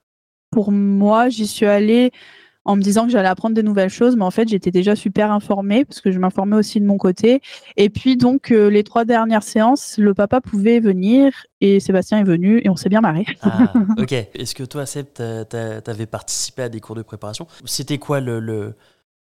pour 0.50 0.72
moi, 0.72 1.28
j'y 1.28 1.46
suis 1.46 1.66
allée 1.66 2.10
en 2.66 2.76
me 2.76 2.82
disant 2.82 3.04
que 3.06 3.10
j'allais 3.10 3.28
apprendre 3.28 3.54
des 3.54 3.62
nouvelles 3.62 3.90
choses, 3.90 4.16
mais 4.16 4.24
en 4.24 4.30
fait, 4.30 4.48
j'étais 4.48 4.70
déjà 4.70 4.96
super 4.96 5.30
informée 5.30 5.84
parce 5.84 6.00
que 6.00 6.10
je 6.10 6.18
m'informais 6.18 6.56
aussi 6.56 6.80
de 6.80 6.86
mon 6.86 6.98
côté. 6.98 7.40
Et 7.76 7.88
puis, 7.88 8.16
donc, 8.16 8.50
euh, 8.50 8.68
les 8.68 8.82
trois 8.82 9.04
dernières 9.04 9.44
séances, 9.44 9.96
le 9.98 10.14
papa 10.14 10.40
pouvait 10.40 10.80
venir 10.80 11.32
et 11.60 11.80
Sébastien 11.80 12.18
est 12.18 12.24
venu 12.24 12.60
et 12.64 12.68
on 12.68 12.76
s'est 12.76 12.88
bien 12.88 13.00
marré. 13.00 13.24
Ah, 13.42 13.72
ok. 13.98 14.12
Est-ce 14.12 14.54
que 14.54 14.64
toi, 14.64 14.84
Seb, 14.84 15.06
t'avais 15.12 16.06
participé 16.06 16.62
à 16.62 16.68
des 16.68 16.80
cours 16.80 16.96
de 16.96 17.02
préparation? 17.02 17.46
C'était 17.64 17.98
quoi 17.98 18.20
le, 18.20 18.40
le, 18.40 18.74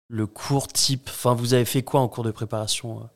le, 0.10 0.28
cours 0.28 0.68
type? 0.68 1.08
Enfin, 1.10 1.36
vous 1.36 1.54
avez 1.54 1.66
fait 1.66 1.84
quoi 1.84 2.02
en 2.02 2.08
cours 2.08 2.24
de 2.24 2.32
préparation 2.32 3.08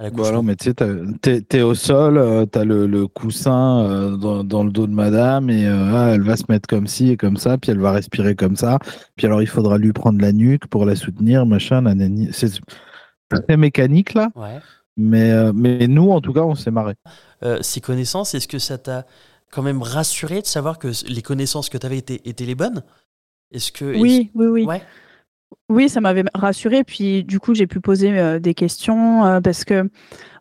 euh 0.00 0.10
voilà, 0.12 0.42
mais 0.42 0.56
tu 0.56 0.72
sais, 0.76 1.42
t'es, 1.42 1.62
au 1.62 1.74
sol, 1.74 2.18
euh, 2.18 2.46
t'as 2.46 2.64
le, 2.64 2.86
le 2.86 3.06
coussin 3.06 3.84
euh, 3.84 4.16
dans, 4.16 4.42
dans, 4.42 4.64
le 4.64 4.72
dos 4.72 4.88
de 4.88 4.92
madame 4.92 5.50
et 5.50 5.66
euh, 5.66 5.94
ah, 5.94 6.10
elle 6.14 6.22
va 6.22 6.36
se 6.36 6.44
mettre 6.48 6.66
comme 6.66 6.88
ci 6.88 7.10
et 7.10 7.16
comme 7.16 7.36
ça, 7.36 7.58
puis 7.58 7.70
elle 7.70 7.78
va 7.78 7.92
respirer 7.92 8.34
comme 8.34 8.56
ça. 8.56 8.78
Puis 9.16 9.26
alors, 9.26 9.40
il 9.40 9.46
faudra 9.46 9.78
lui 9.78 9.92
prendre 9.92 10.20
la 10.20 10.32
nuque 10.32 10.66
pour 10.66 10.84
la 10.84 10.96
soutenir, 10.96 11.46
machin, 11.46 11.82
nanani. 11.82 12.30
C'est 12.32 12.60
très 13.30 13.56
mécanique 13.56 14.14
là. 14.14 14.30
Ouais. 14.34 14.58
Mais, 14.96 15.52
mais 15.52 15.86
nous, 15.88 16.10
en 16.10 16.20
tout 16.20 16.32
cas, 16.32 16.42
on 16.42 16.54
s'est 16.54 16.70
marré. 16.70 16.94
ces 17.62 17.80
connaissances, 17.80 18.34
est-ce 18.34 18.46
que 18.46 18.60
ça 18.60 18.78
t'a 18.78 19.06
quand 19.50 19.62
même 19.62 19.82
rassuré 19.82 20.40
de 20.40 20.46
savoir 20.46 20.78
que 20.78 20.88
les 21.08 21.22
connaissances 21.22 21.68
que 21.68 21.78
tu 21.78 21.86
avais 21.86 21.98
étaient, 21.98 22.20
étaient 22.24 22.46
les 22.46 22.54
bonnes? 22.54 22.82
Est-ce 23.52 23.70
que 23.70 23.84
oui, 23.84 24.30
oui, 24.34 24.46
oui, 24.46 24.64
ouais. 24.64 24.82
Oui, 25.68 25.88
ça 25.88 26.00
m'avait 26.00 26.24
rassuré. 26.34 26.84
Puis 26.84 27.24
du 27.24 27.40
coup, 27.40 27.54
j'ai 27.54 27.66
pu 27.66 27.80
poser 27.80 28.18
euh, 28.18 28.38
des 28.38 28.54
questions 28.54 29.24
euh, 29.24 29.40
parce 29.40 29.64
que 29.64 29.88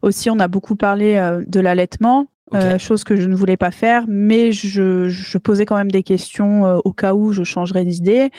aussi, 0.02 0.30
on 0.30 0.40
a 0.40 0.48
beaucoup 0.48 0.76
parlé 0.76 1.16
euh, 1.16 1.44
de 1.48 1.60
l'allaitement, 1.60 2.28
chose 2.78 3.04
que 3.04 3.16
je 3.16 3.28
ne 3.28 3.34
voulais 3.34 3.58
pas 3.58 3.72
faire, 3.72 4.06
mais 4.08 4.52
je, 4.52 5.38
posais 5.40 5.66
quand 5.66 5.76
même 5.76 5.90
des 5.90 6.04
questions 6.04 6.80
au 6.86 6.94
cas 6.94 7.16
où 7.16 7.32
je 7.32 7.44
changerais 7.44 7.84
d'idée. 7.84 8.30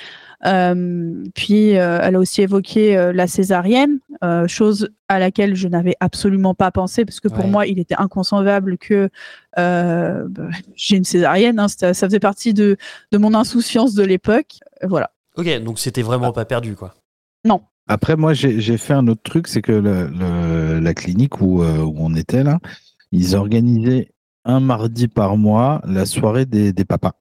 puis, 1.35 1.71
elle 1.71 2.15
a 2.15 2.19
aussi 2.21 2.43
évoqué 2.43 3.11
la 3.13 3.27
césarienne, 3.27 3.99
chose 4.47 4.89
à 5.09 5.19
laquelle 5.19 5.57
je 5.57 5.67
n'avais 5.67 5.97
absolument 5.99 6.55
pas 6.55 6.71
pensé 6.71 7.05
parce 7.05 7.19
que 7.19 7.27
pour 7.27 7.49
moi, 7.49 7.67
il 7.67 7.81
était 7.81 7.97
inconcevable 7.99 8.79
que 8.79 9.09
bah, 9.57 10.23
j'ai 10.77 10.97
une 10.97 11.03
césarienne. 11.03 11.59
Hein. 11.59 11.67
ça 11.67 11.93
faisait 11.93 12.21
partie 12.21 12.55
de, 12.55 12.77
de 13.11 13.19
mon 13.19 13.35
insouciance 13.35 13.95
de 13.95 14.05
l'époque. 14.05 14.61
Voilà. 14.85 15.11
Ok, 15.37 15.49
donc 15.63 15.79
c'était 15.79 16.03
vraiment 16.03 16.29
ah. 16.29 16.33
pas 16.33 16.45
perdu, 16.45 16.77
quoi. 16.77 16.95
Non. 17.45 17.63
Après, 17.87 18.17
moi, 18.17 18.33
j'ai 18.33 18.79
fait 18.79 18.95
un 18.95 19.07
autre 19.09 19.23
truc, 19.23 19.47
c'est 19.47 19.61
que 19.61 19.73
la 19.73 20.95
clinique 20.95 21.41
où, 21.41 21.63
euh, 21.63 21.79
où, 21.79 21.95
on 21.99 22.15
était 22.15 22.43
là, 22.43 22.59
ils 23.13 23.37
organisaient 23.37 24.09
un 24.45 24.61
mardi 24.61 25.09
par 25.09 25.37
mois 25.37 25.83
la 25.87 26.07
soirée 26.07 26.47
des, 26.47 26.73
papas. 26.85 27.13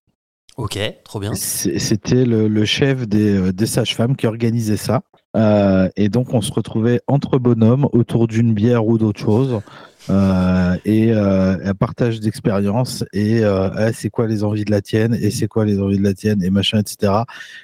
Ok, 0.55 0.79
trop 1.03 1.19
bien. 1.19 1.33
C'était 1.35 2.25
le, 2.25 2.65
chef 2.65 3.07
des, 3.07 3.35
euh, 3.35 3.51
des 3.51 3.65
sages-femmes 3.65 4.15
qui 4.15 4.27
organisait 4.27 4.77
ça. 4.77 5.01
Euh, 5.35 5.89
et 5.95 6.09
donc, 6.09 6.33
on 6.33 6.41
se 6.41 6.51
retrouvait 6.53 7.01
entre 7.07 7.39
bonhommes 7.39 7.89
autour 7.91 8.27
d'une 8.27 8.53
bière 8.53 8.85
ou 8.85 8.97
d'autre 8.97 9.19
chose. 9.19 9.61
Euh, 10.09 10.77
et 10.83 11.13
euh, 11.13 11.57
un 11.63 11.73
partage 11.73 12.19
d'expérience 12.19 13.05
et 13.13 13.43
euh, 13.45 13.69
ah, 13.73 13.93
c'est 13.93 14.09
quoi 14.09 14.27
les 14.27 14.43
envies 14.43 14.65
de 14.65 14.71
la 14.71 14.81
tienne 14.81 15.13
et 15.13 15.31
c'est 15.31 15.47
quoi 15.47 15.63
les 15.63 15.79
envies 15.79 15.97
de 15.97 16.03
la 16.03 16.13
tienne 16.13 16.43
et 16.43 16.49
machin 16.49 16.79
etc 16.79 17.13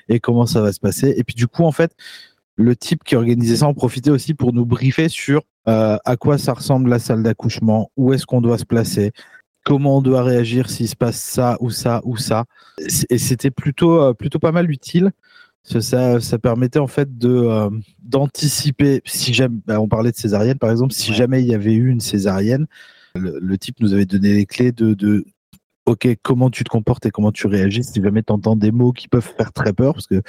et 0.08 0.22
comment 0.22 0.46
ça 0.46 0.62
va 0.62 0.72
se 0.72 0.79
passer. 0.79 1.13
Et 1.17 1.24
puis 1.25 1.36
du 1.36 1.48
coup 1.48 1.63
en 1.63 1.74
fait 1.74 1.91
le 2.55 2.75
type 2.77 3.03
qui 3.03 3.17
organisait 3.17 3.58
ça 3.58 3.67
en 3.67 3.74
profitait 3.74 4.10
aussi 4.10 4.34
pour 4.34 4.53
nous 4.53 4.65
briefer 4.65 5.10
sur 5.10 5.43
à 5.65 6.15
quoi 6.17 6.39
ça 6.39 6.53
ressemble 6.53 6.89
la 6.89 6.98
salle 6.98 7.22
d'accouchement 7.22 7.91
où 7.96 8.12
est-ce 8.12 8.25
qu'on 8.25 8.41
doit 8.41 8.58
se 8.58 8.65
placer 8.65 9.12
comment 9.63 9.98
on 9.98 10.01
doit 10.01 10.24
réagir 10.24 10.67
s'il 10.67 10.88
se 10.88 10.96
passe 10.96 11.19
ça 11.19 11.58
ou 11.60 11.69
ça 11.69 12.01
ou 12.05 12.17
ça. 12.17 12.46
Et 13.10 13.19
c'était 13.19 13.51
plutôt 13.51 14.13
plutôt 14.15 14.39
pas 14.39 14.51
mal 14.51 14.72
utile 14.72 15.12
ça, 15.69 16.19
ça 16.19 16.39
permettait 16.39 16.79
en 16.79 16.88
fait 16.88 17.17
de 17.17 17.29
euh, 17.29 17.69
d'anticiper. 18.01 19.01
Si 19.05 19.33
jamais, 19.33 19.59
bah, 19.65 19.79
on 19.79 19.88
parlait 19.88 20.11
de 20.11 20.17
césarienne 20.17 20.57
par 20.57 20.71
exemple, 20.71 20.93
si 20.93 21.13
jamais 21.13 21.41
il 21.41 21.47
y 21.47 21.53
avait 21.53 21.73
eu 21.73 21.89
une 21.89 21.99
césarienne, 21.99 22.65
le, 23.15 23.57
type 23.57 23.79
nous 23.79 23.93
avait 23.93 24.05
donné 24.05 24.33
les 24.33 24.45
clés 24.45 24.71
de, 24.71 24.93
de 24.93 25.25
ok 25.85 26.07
comment 26.21 26.49
tu 26.49 26.63
te 26.63 26.69
comportes 26.69 27.05
et 27.05 27.11
comment 27.11 27.31
tu 27.31 27.47
réagis 27.47 27.83
si 27.83 28.01
jamais 28.01 28.23
tu 28.23 28.31
entends 28.31 28.55
des 28.55 28.71
mots 28.71 28.91
qui 28.91 29.07
peuvent 29.07 29.31
faire 29.38 29.51
très 29.51 29.73
peur 29.73 29.93
parce 29.93 30.07
que 30.07 30.21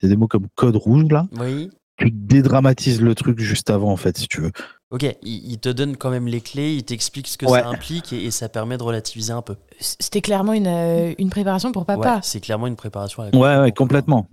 c'est 0.00 0.08
des 0.08 0.16
mots 0.16 0.28
comme 0.28 0.46
code 0.54 0.76
rouge 0.76 1.06
là. 1.10 1.26
Oui. 1.38 1.70
Tu 1.96 2.10
dédramatises 2.10 3.00
le 3.00 3.14
truc 3.14 3.38
juste 3.38 3.70
avant 3.70 3.92
en 3.92 3.96
fait 3.96 4.18
si 4.18 4.26
tu 4.26 4.40
veux. 4.40 4.50
Ok, 4.90 5.06
il, 5.22 5.58
te 5.58 5.68
donne 5.68 5.96
quand 5.96 6.10
même 6.10 6.28
les 6.28 6.40
clés, 6.40 6.74
il 6.74 6.84
t'explique 6.84 7.26
ce 7.26 7.36
que 7.36 7.48
ça 7.48 7.66
implique 7.66 8.12
et, 8.12 8.30
ça 8.30 8.48
permet 8.48 8.78
de 8.78 8.82
relativiser 8.82 9.32
un 9.32 9.42
peu. 9.42 9.56
C'était 9.80 10.20
clairement 10.20 10.52
une, 10.52 10.68
euh, 10.68 11.14
une 11.18 11.30
préparation 11.30 11.72
pour 11.72 11.84
papa. 11.84 12.20
c'est 12.22 12.38
clairement 12.38 12.68
une 12.68 12.76
préparation. 12.76 13.22
À 13.22 13.30
la 13.30 13.36
ouais, 13.36 13.58
ouais, 13.60 13.72
complètement. 13.72 14.28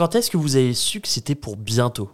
Quand 0.00 0.14
est-ce 0.14 0.30
que 0.30 0.38
vous 0.38 0.56
avez 0.56 0.72
su 0.72 1.02
que 1.02 1.08
c'était 1.08 1.34
pour 1.34 1.58
bientôt? 1.58 2.10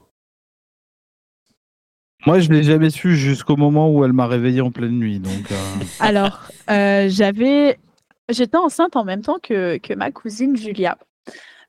Moi, 2.27 2.41
je 2.41 2.51
l'ai 2.51 2.65
jamais 2.65 2.91
su 2.91 3.15
jusqu'au 3.15 3.57
moment 3.57 3.89
où 3.95 4.05
elle 4.05 4.13
m'a 4.13 4.27
réveillé 4.27 4.61
en 4.61 4.73
pleine 4.73 4.99
nuit. 4.99 5.21
Donc, 5.21 5.53
euh. 5.53 5.55
Alors, 6.01 6.49
euh, 6.69 7.07
j'avais, 7.09 7.79
j'étais 8.29 8.57
enceinte 8.57 8.97
en 8.97 9.05
même 9.05 9.23
temps 9.23 9.39
que, 9.41 9.77
que 9.77 9.95
ma 9.95 10.11
cousine 10.11 10.57
Julia. 10.57 10.99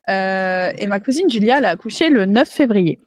Euh, 0.10 0.72
et 0.80 0.88
ma 0.88 1.00
cousine 1.00 1.30
Julia, 1.30 1.60
elle 1.60 1.66
a 1.66 1.70
accouché 1.70 2.10
le 2.10 2.26
9 2.26 2.50
février. 2.50 3.00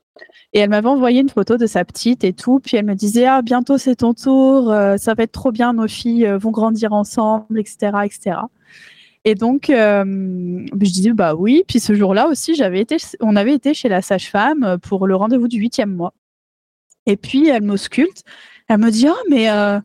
Et 0.53 0.61
elle 0.61 0.71
m'avait 0.71 0.87
envoyé 0.87 1.21
une 1.21 1.31
photo 1.31 1.57
de 1.57 1.67
sa 1.67 1.85
petite 1.85 2.23
et 2.23 2.33
tout. 2.33 2.61
Puis 2.61 2.77
elle 2.77 2.87
me 2.87 2.95
disait 2.95 3.27
Ah, 3.27 3.43
bientôt 3.43 3.77
c'est 3.77 3.97
ton 3.97 4.15
tour, 4.15 4.73
ça 4.99 5.15
va 5.15 5.25
être 5.25 5.33
trop 5.33 5.51
bien, 5.51 5.73
nos 5.73 5.89
filles 5.89 6.33
vont 6.39 6.53
grandir 6.53 6.93
ensemble, 6.93 7.59
etc. 7.59 7.91
etc. 8.05 8.37
Et 9.25 9.35
donc, 9.35 9.69
euh, 9.69 10.05
je 10.05 10.91
disais 10.91 11.13
bah 11.13 11.35
oui. 11.35 11.65
Puis 11.69 11.81
ce 11.81 11.95
jour-là 11.95 12.29
aussi, 12.29 12.55
j'avais 12.55 12.81
été, 12.81 12.97
on 13.21 13.37
avait 13.37 13.55
été 13.55 13.75
chez 13.75 13.89
la 13.89 14.03
sage-femme 14.03 14.79
pour 14.83 15.07
le 15.07 15.15
rendez-vous 15.15 15.49
du 15.49 15.59
huitième 15.59 15.95
mois. 15.95 16.15
Et 17.07 17.17
puis 17.17 17.49
elle 17.49 17.63
m'ausculte. 17.63 18.23
Elle 18.69 18.79
me 18.79 18.91
dit 18.91 19.09
oh 19.09 19.23
mais 19.29 19.51
euh, 19.51 19.81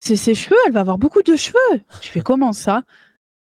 c'est 0.00 0.16
ses 0.16 0.34
cheveux, 0.34 0.56
elle 0.66 0.72
va 0.72 0.80
avoir 0.80 0.98
beaucoup 0.98 1.22
de 1.22 1.36
cheveux. 1.36 1.80
Je 2.00 2.08
fais 2.08 2.20
comment 2.20 2.52
ça? 2.52 2.82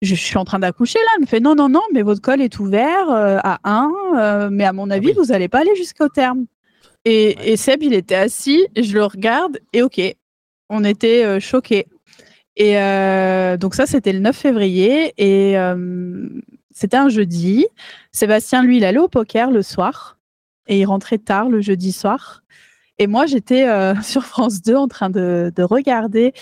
Je, 0.02 0.14
suis 0.14 0.38
en 0.38 0.46
train 0.46 0.60
d'accoucher 0.60 1.00
là. 1.00 1.12
Elle 1.16 1.22
me 1.22 1.26
fait 1.28 1.40
non 1.40 1.56
non 1.56 1.70
non, 1.70 1.82
mais 1.94 2.04
votre 2.04 2.22
col 2.22 2.42
est 2.42 2.60
ouvert 2.60 3.10
euh, 3.10 3.40
à 3.44 3.60
1, 3.64 4.50
mais 4.52 4.66
à 4.66 4.74
mon 4.74 4.90
avis 4.90 5.14
vous 5.14 5.26
n'allez 5.26 5.50
pas 5.50 5.60
aller 5.60 5.76
jusqu'au 5.76 6.08
terme. 6.10 6.46
Et, 7.06 7.52
et, 7.52 7.58
Seb 7.58 7.84
il 7.84 7.94
était 7.94 8.16
assis, 8.16 8.68
je 8.78 8.94
le 8.94 9.06
regarde 9.06 9.60
et 9.74 9.82
ok, 9.82 10.00
on 10.70 10.84
était 10.84 11.40
choqués. 11.40 11.88
Et 12.60 12.80
euh, 12.80 13.56
donc 13.56 13.76
ça, 13.76 13.86
c'était 13.86 14.12
le 14.12 14.20
9 14.20 14.36
février 14.36 15.14
et 15.20 15.58
euh, 15.60 16.28
c'était 16.72 16.98
un 16.98 17.08
jeudi. 17.08 17.68
Sébastien, 18.12 18.64
lui, 18.64 18.78
il 18.78 18.84
allait 18.84 18.98
au 18.98 19.08
poker 19.08 19.52
le 19.52 19.62
soir 19.62 20.18
et 20.68 20.80
il 20.80 20.86
rentrait 20.86 21.20
tard 21.20 21.50
le 21.50 21.62
jeudi 21.62 21.92
soir. 21.92 22.42
Et 22.98 23.06
moi, 23.06 23.28
j'étais 23.28 23.68
euh, 23.70 23.94
sur 24.02 24.26
France 24.26 24.64
2 24.64 24.76
en 24.76 24.88
train 24.88 25.12
de, 25.12 25.54
regarder. 25.60 26.34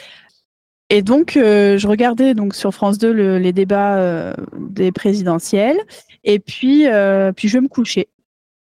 Et 0.90 1.02
donc, 1.02 1.32
je 1.34 1.88
regardais 1.88 2.34
donc 2.34 2.56
sur 2.56 2.72
France 2.74 2.98
2 2.98 3.38
les 3.38 3.52
débats 3.52 4.36
des 4.58 4.92
présidentielles. 4.94 5.80
Et 6.24 6.40
puis, 6.40 6.86
puis, 7.36 7.48
je 7.50 7.54
vais 7.58 7.62
me 7.62 7.68
coucher. 7.68 8.08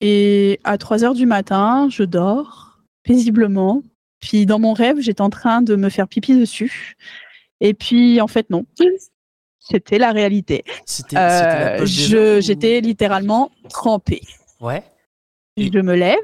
Et 0.01 0.59
à 0.65 0.77
3 0.77 1.05
heures 1.05 1.13
du 1.13 1.27
matin, 1.27 1.87
je 1.89 2.03
dors 2.03 2.79
paisiblement. 3.03 3.83
Puis, 4.19 4.47
dans 4.47 4.59
mon 4.59 4.73
rêve, 4.73 4.99
j'étais 4.99 5.21
en 5.21 5.29
train 5.29 5.61
de 5.61 5.75
me 5.75 5.89
faire 5.89 6.07
pipi 6.07 6.37
dessus. 6.37 6.97
Et 7.59 7.73
puis, 7.73 8.21
en 8.21 8.27
fait, 8.27 8.49
non. 8.49 8.65
C'était 9.59 9.97
la 9.97 10.11
réalité. 10.11 10.63
Euh, 11.13 11.85
j'étais 11.85 12.79
littéralement 12.79 13.51
trempée. 13.69 14.21
Ouais. 14.61 14.83
Je 15.57 15.79
me 15.79 15.95
lève 15.95 16.17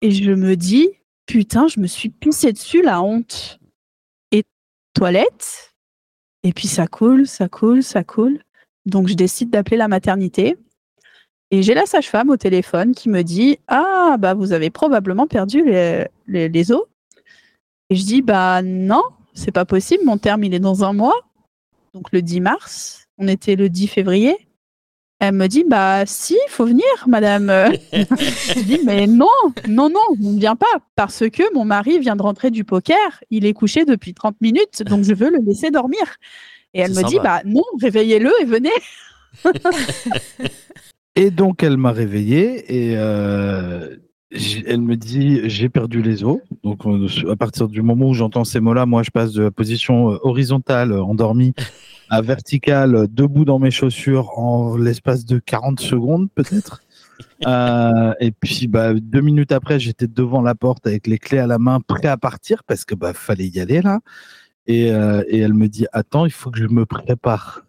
et 0.00 0.10
je 0.10 0.30
me 0.30 0.56
dis, 0.56 0.88
putain, 1.26 1.68
je 1.68 1.80
me 1.80 1.86
suis 1.86 2.08
pissé 2.08 2.52
dessus, 2.52 2.82
la 2.82 3.02
honte. 3.02 3.58
Et 4.30 4.44
toilette. 4.94 5.74
Et 6.44 6.52
puis 6.52 6.68
ça 6.68 6.86
coule, 6.86 7.26
ça 7.26 7.48
coule, 7.48 7.82
ça 7.82 8.04
coule. 8.04 8.42
Donc 8.86 9.08
je 9.08 9.14
décide 9.14 9.50
d'appeler 9.50 9.76
la 9.76 9.88
maternité. 9.88 10.56
Et 11.50 11.62
j'ai 11.62 11.74
la 11.74 11.84
sage-femme 11.84 12.30
au 12.30 12.36
téléphone 12.36 12.94
qui 12.94 13.10
me 13.10 13.22
dit 13.22 13.58
Ah, 13.68 14.16
bah 14.18 14.32
vous 14.32 14.52
avez 14.52 14.70
probablement 14.70 15.26
perdu 15.26 15.62
les, 15.62 16.06
les, 16.26 16.48
les 16.48 16.72
os. 16.72 16.84
Et 17.90 17.96
je 17.96 18.04
dis 18.04 18.22
Bah 18.22 18.62
non, 18.62 19.02
c'est 19.34 19.52
pas 19.52 19.64
possible, 19.64 20.04
mon 20.04 20.18
terme 20.18 20.44
il 20.44 20.54
est 20.54 20.60
dans 20.60 20.84
un 20.84 20.92
mois, 20.92 21.20
donc 21.94 22.12
le 22.12 22.22
10 22.22 22.40
mars, 22.40 23.06
on 23.18 23.28
était 23.28 23.56
le 23.56 23.68
10 23.68 23.88
février. 23.88 24.36
Elle 25.20 25.34
me 25.34 25.46
dit, 25.46 25.62
bah 25.62 26.04
si, 26.04 26.34
il 26.34 26.50
faut 26.50 26.66
venir, 26.66 26.84
madame. 27.06 27.46
je 27.92 28.60
dis, 28.64 28.80
mais 28.84 29.06
non, 29.06 29.28
non, 29.68 29.88
non, 29.88 30.00
on 30.10 30.32
ne 30.32 30.38
vient 30.38 30.56
pas, 30.56 30.66
parce 30.96 31.28
que 31.30 31.54
mon 31.54 31.64
mari 31.64 32.00
vient 32.00 32.16
de 32.16 32.22
rentrer 32.22 32.50
du 32.50 32.64
poker, 32.64 33.22
il 33.30 33.46
est 33.46 33.52
couché 33.52 33.84
depuis 33.84 34.14
30 34.14 34.40
minutes, 34.40 34.82
donc 34.82 35.04
je 35.04 35.14
veux 35.14 35.30
le 35.30 35.38
laisser 35.38 35.70
dormir. 35.70 36.00
Et 36.74 36.80
elle 36.80 36.92
me 36.92 37.04
dit, 37.04 37.18
bah 37.22 37.42
non, 37.44 37.62
réveillez-le 37.80 38.32
et 38.40 38.44
venez. 38.44 38.70
et 41.14 41.30
donc 41.30 41.62
elle 41.62 41.76
m'a 41.76 41.92
réveillé 41.92 42.90
et 42.90 42.96
euh, 42.96 43.96
elle 44.66 44.80
me 44.80 44.96
dit 44.96 45.40
j'ai 45.48 45.68
perdu 45.68 46.02
les 46.02 46.24
os. 46.24 46.38
Donc 46.64 46.86
euh, 46.86 47.08
à 47.30 47.36
partir 47.36 47.68
du 47.68 47.82
moment 47.82 48.08
où 48.08 48.14
j'entends 48.14 48.44
ces 48.44 48.60
mots-là, 48.60 48.86
moi 48.86 49.02
je 49.02 49.10
passe 49.10 49.32
de 49.32 49.44
la 49.44 49.50
position 49.50 50.12
euh, 50.12 50.18
horizontale 50.22 50.92
euh, 50.92 51.02
endormie 51.02 51.54
à 52.08 52.20
verticale 52.20 53.08
debout 53.10 53.44
dans 53.44 53.58
mes 53.58 53.70
chaussures 53.70 54.38
en 54.38 54.76
l'espace 54.76 55.24
de 55.24 55.38
40 55.38 55.80
secondes 55.80 56.28
peut-être. 56.34 56.82
Euh, 57.46 58.14
et 58.20 58.30
puis 58.30 58.66
bah, 58.68 58.94
deux 58.94 59.20
minutes 59.20 59.52
après, 59.52 59.80
j'étais 59.80 60.06
devant 60.06 60.42
la 60.42 60.54
porte 60.54 60.86
avec 60.86 61.06
les 61.06 61.18
clés 61.18 61.38
à 61.38 61.46
la 61.46 61.58
main, 61.58 61.80
prêt 61.80 62.08
à 62.08 62.16
partir 62.16 62.64
parce 62.64 62.84
que 62.84 62.94
bah 62.94 63.12
fallait 63.12 63.48
y 63.48 63.60
aller 63.60 63.82
là. 63.82 64.00
Euh, 64.70 65.24
et 65.28 65.38
elle 65.38 65.54
me 65.54 65.68
dit 65.68 65.86
attends, 65.92 66.24
il 66.24 66.32
faut 66.32 66.50
que 66.50 66.58
je 66.58 66.68
me 66.68 66.86
prépare. 66.86 67.64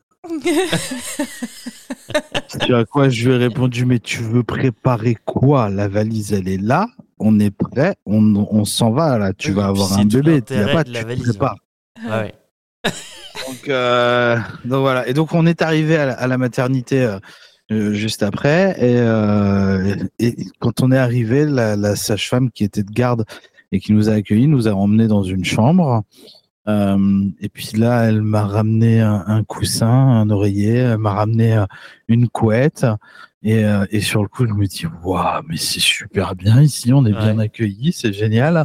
Tu 2.66 2.74
à 2.74 2.86
quoi? 2.86 3.10
Je 3.10 3.28
lui 3.30 3.36
ai 3.36 3.38
répondu 3.38 3.86
mais 3.86 4.00
tu 4.00 4.22
veux 4.22 4.44
préparer 4.44 5.18
quoi? 5.26 5.70
La 5.70 5.88
valise 5.88 6.34
elle 6.34 6.48
est 6.48 6.62
là, 6.62 6.88
on 7.20 7.40
est 7.40 7.52
prêt, 7.52 7.96
on, 8.06 8.36
on 8.50 8.66
s'en 8.66 8.92
va 8.92 9.18
là. 9.18 9.34
Tu 9.34 9.50
Oui, 9.50 9.56
vas 9.56 9.68
avoir 9.68 9.94
un 9.94 10.06
bébé, 10.06 10.42
tu 10.42 10.54
l'intérêt 10.54 10.74
pas, 10.74 10.84
de 10.84 10.92
la 10.94 11.00
tu 11.00 11.04
te 11.06 11.10
valise, 11.10 11.30
prépares. 11.30 11.58
Ah 12.08 12.22
ouais. 12.22 12.34
Donc, 12.86 13.70
euh, 13.70 14.38
donc 14.66 14.82
voilà. 14.82 15.08
Et 15.08 15.14
donc 15.14 15.34
on 15.34 15.46
est 15.46 15.62
arrivé 15.62 15.98
à 15.98 16.06
la, 16.06 16.14
à 16.14 16.28
la 16.28 16.38
maternité 16.38 17.02
euh, 17.02 17.20
euh, 17.72 17.94
juste 17.94 18.24
après. 18.24 18.76
Et, 18.80 18.98
euh, 18.98 19.96
et 20.20 20.36
quand 20.60 20.82
on 20.82 20.92
est 20.92 20.98
arrivé, 20.98 21.46
la, 21.46 21.76
la 21.76 21.96
sage-femme 21.96 22.50
qui 22.52 22.64
était 22.64 22.84
de 22.84 22.92
garde 22.92 23.26
et 23.72 23.80
qui 23.80 23.92
nous 23.92 24.10
a 24.10 24.14
accueillis 24.14 24.48
nous 24.48 24.68
a 24.68 24.72
emmenés 24.72 25.08
dans 25.08 25.24
une 25.24 25.44
chambre. 25.44 26.04
Euh, 26.68 27.26
et 27.42 27.50
puis 27.50 27.72
là, 27.78 28.04
elle 28.06 28.22
m'a 28.22 28.46
ramené 28.46 29.02
un, 29.02 29.24
un 29.28 29.44
coussin, 29.44 29.88
un 29.90 30.30
oreiller, 30.30 30.76
elle 30.78 30.98
m'a 30.98 31.14
ramené 31.14 31.58
euh, 31.58 31.66
une 32.08 32.30
couette. 32.30 32.86
Et, 33.44 33.66
euh, 33.66 33.86
et 33.92 34.00
sur 34.00 34.22
le 34.22 34.30
coup, 34.30 34.46
je 34.48 34.54
me 34.54 34.66
dis, 34.66 34.86
waouh, 35.04 35.42
mais 35.50 35.58
c'est 35.58 35.82
super 35.82 36.36
bien 36.36 36.62
ici, 36.62 36.94
on 36.94 37.06
est 37.06 37.12
bien 37.12 37.40
accueillis, 37.40 37.92
c'est 37.92 38.14
génial. 38.14 38.64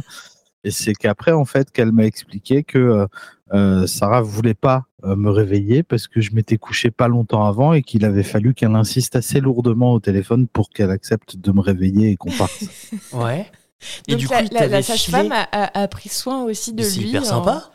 Et 0.63 0.71
c'est 0.71 0.93
qu'après, 0.93 1.31
en 1.33 1.45
fait, 1.45 1.71
qu'elle 1.71 1.91
m'a 1.91 2.05
expliqué 2.05 2.63
que 2.63 3.07
Sarah 3.87 4.21
voulait 4.21 4.53
pas 4.53 4.85
euh, 5.05 5.15
me 5.15 5.29
réveiller 5.31 5.81
parce 5.83 6.07
que 6.07 6.21
je 6.21 6.33
m'étais 6.33 6.57
couché 6.57 6.91
pas 6.91 7.07
longtemps 7.07 7.45
avant 7.45 7.73
et 7.73 7.81
qu'il 7.81 8.03
avait 8.05 8.23
fallu 8.23 8.53
qu'elle 8.53 8.75
insiste 8.75 9.15
assez 9.15 9.39
lourdement 9.39 9.93
au 9.93 9.99
téléphone 9.99 10.47
pour 10.47 10.69
qu'elle 10.69 10.91
accepte 10.91 11.37
de 11.37 11.51
me 11.51 11.61
réveiller 11.61 12.11
et 12.11 12.15
qu'on 12.17 12.31
parte. 12.31 12.59
Ouais. 13.13 13.49
Et 14.07 14.11
Donc 14.11 14.19
du 14.19 14.27
coup, 14.27 14.33
la, 14.51 14.81
sage-femme 14.83 15.27
filé- 15.27 15.33
a, 15.33 15.63
a- 15.63 15.81
a 15.83 15.87
pris 15.87 16.09
soin 16.09 16.43
aussi 16.43 16.73
de 16.73 16.83
lui. 16.83 16.89
C'est 16.89 16.99
hyper 17.01 17.21
en- 17.21 17.25
sympa. 17.25 17.71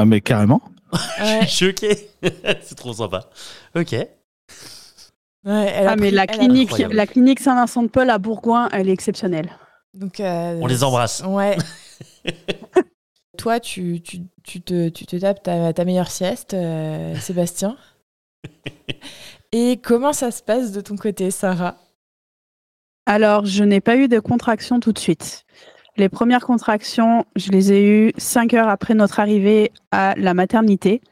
Ah 0.00 0.04
mais 0.04 0.20
carrément. 0.20 0.60
Ouais, 1.20 1.42
Je 1.42 1.46
suis 1.46 1.66
choqué. 1.66 2.10
c'est 2.62 2.74
trop 2.76 2.92
sympa. 2.92 3.28
Ok. 3.76 3.92
ouais, 3.92 4.08
elle 5.44 5.86
a 5.86 5.90
Ah, 5.92 5.96
mais 5.96 6.08
pris- 6.08 6.10
la 6.16 6.24
elle 6.24 6.30
a- 6.30 6.32
clinique, 6.38 6.68
Incroyable. 6.68 6.94
la 6.94 7.06
clinique 7.06 7.40
Saint-Vincent-de-Paul 7.40 8.10
à 8.10 8.18
Bourgoin, 8.18 8.68
elle 8.72 8.88
est 8.88 8.92
exceptionnelle. 8.92 9.50
Donc, 9.94 10.20
euh, 10.20 10.58
On 10.62 10.66
les 10.66 10.82
embrasse. 10.84 11.22
Ouais. 11.26 11.56
Toi, 13.38 13.58
tu, 13.60 14.00
tu, 14.02 14.22
tu, 14.42 14.60
te, 14.60 14.88
tu 14.88 15.06
te 15.06 15.16
tapes 15.16 15.42
ta, 15.42 15.72
ta 15.72 15.84
meilleure 15.84 16.10
sieste, 16.10 16.54
euh, 16.54 17.14
Sébastien. 17.20 17.76
Et 19.52 19.78
comment 19.82 20.12
ça 20.12 20.30
se 20.30 20.42
passe 20.42 20.72
de 20.72 20.80
ton 20.80 20.96
côté, 20.96 21.30
Sarah? 21.30 21.76
Alors, 23.06 23.46
je 23.46 23.64
n'ai 23.64 23.80
pas 23.80 23.96
eu 23.96 24.08
de 24.08 24.18
contractions 24.20 24.78
tout 24.80 24.92
de 24.92 24.98
suite. 24.98 25.44
Les 25.96 26.08
premières 26.08 26.44
contractions, 26.46 27.26
je 27.36 27.50
les 27.50 27.72
ai 27.72 27.86
eues 27.86 28.12
cinq 28.16 28.54
heures 28.54 28.68
après 28.68 28.94
notre 28.94 29.20
arrivée 29.20 29.72
à 29.90 30.14
la 30.16 30.34
maternité. 30.34 31.02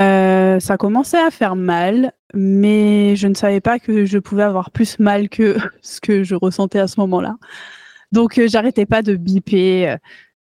Euh, 0.00 0.60
ça 0.60 0.76
commençait 0.76 1.18
à 1.20 1.30
faire 1.30 1.56
mal, 1.56 2.12
mais 2.34 3.16
je 3.16 3.26
ne 3.26 3.34
savais 3.34 3.60
pas 3.60 3.78
que 3.80 4.04
je 4.04 4.18
pouvais 4.18 4.44
avoir 4.44 4.70
plus 4.70 4.98
mal 5.00 5.28
que 5.28 5.56
ce 5.82 6.00
que 6.00 6.22
je 6.22 6.34
ressentais 6.34 6.78
à 6.78 6.86
ce 6.88 7.00
moment-là. 7.00 7.36
Donc, 8.12 8.38
euh, 8.38 8.48
j'arrêtais 8.48 8.86
pas 8.86 9.02
de 9.02 9.16
biper. 9.16 9.90
euh, 9.90 9.96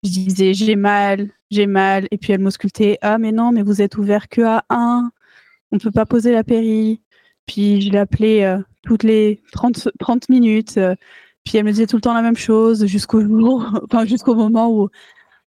Je 0.03 0.09
disais 0.11 0.53
j'ai 0.53 0.75
mal, 0.75 1.29
j'ai 1.51 1.67
mal, 1.67 2.07
et 2.11 2.17
puis 2.17 2.33
elle 2.33 2.41
m'auscultait 2.41 2.97
ah 3.01 3.17
mais 3.17 3.31
non 3.31 3.51
mais 3.51 3.63
vous 3.63 3.81
êtes 3.81 3.97
ouvert 3.97 4.29
que 4.29 4.41
à 4.41 4.65
1, 4.69 5.11
on 5.71 5.77
peut 5.79 5.91
pas 5.91 6.05
poser 6.05 6.31
la 6.33 6.43
péri. 6.43 7.01
Puis 7.47 7.81
je 7.81 7.91
l'appelais 7.91 8.45
euh, 8.45 8.59
toutes 8.83 9.03
les 9.03 9.41
30, 9.53 9.89
30 9.99 10.29
minutes. 10.29 10.79
Euh, 11.39 11.49
puis 11.49 11.57
elle 11.57 11.65
me 11.65 11.71
disait 11.71 11.87
tout 11.87 11.95
le 11.97 12.01
temps 12.01 12.13
la 12.13 12.21
même 12.21 12.37
chose 12.37 12.85
jusqu'au 12.85 13.21
jour, 13.21 13.65
enfin 13.85 14.05
jusqu'au 14.05 14.35
moment 14.35 14.69
où, 14.71 14.89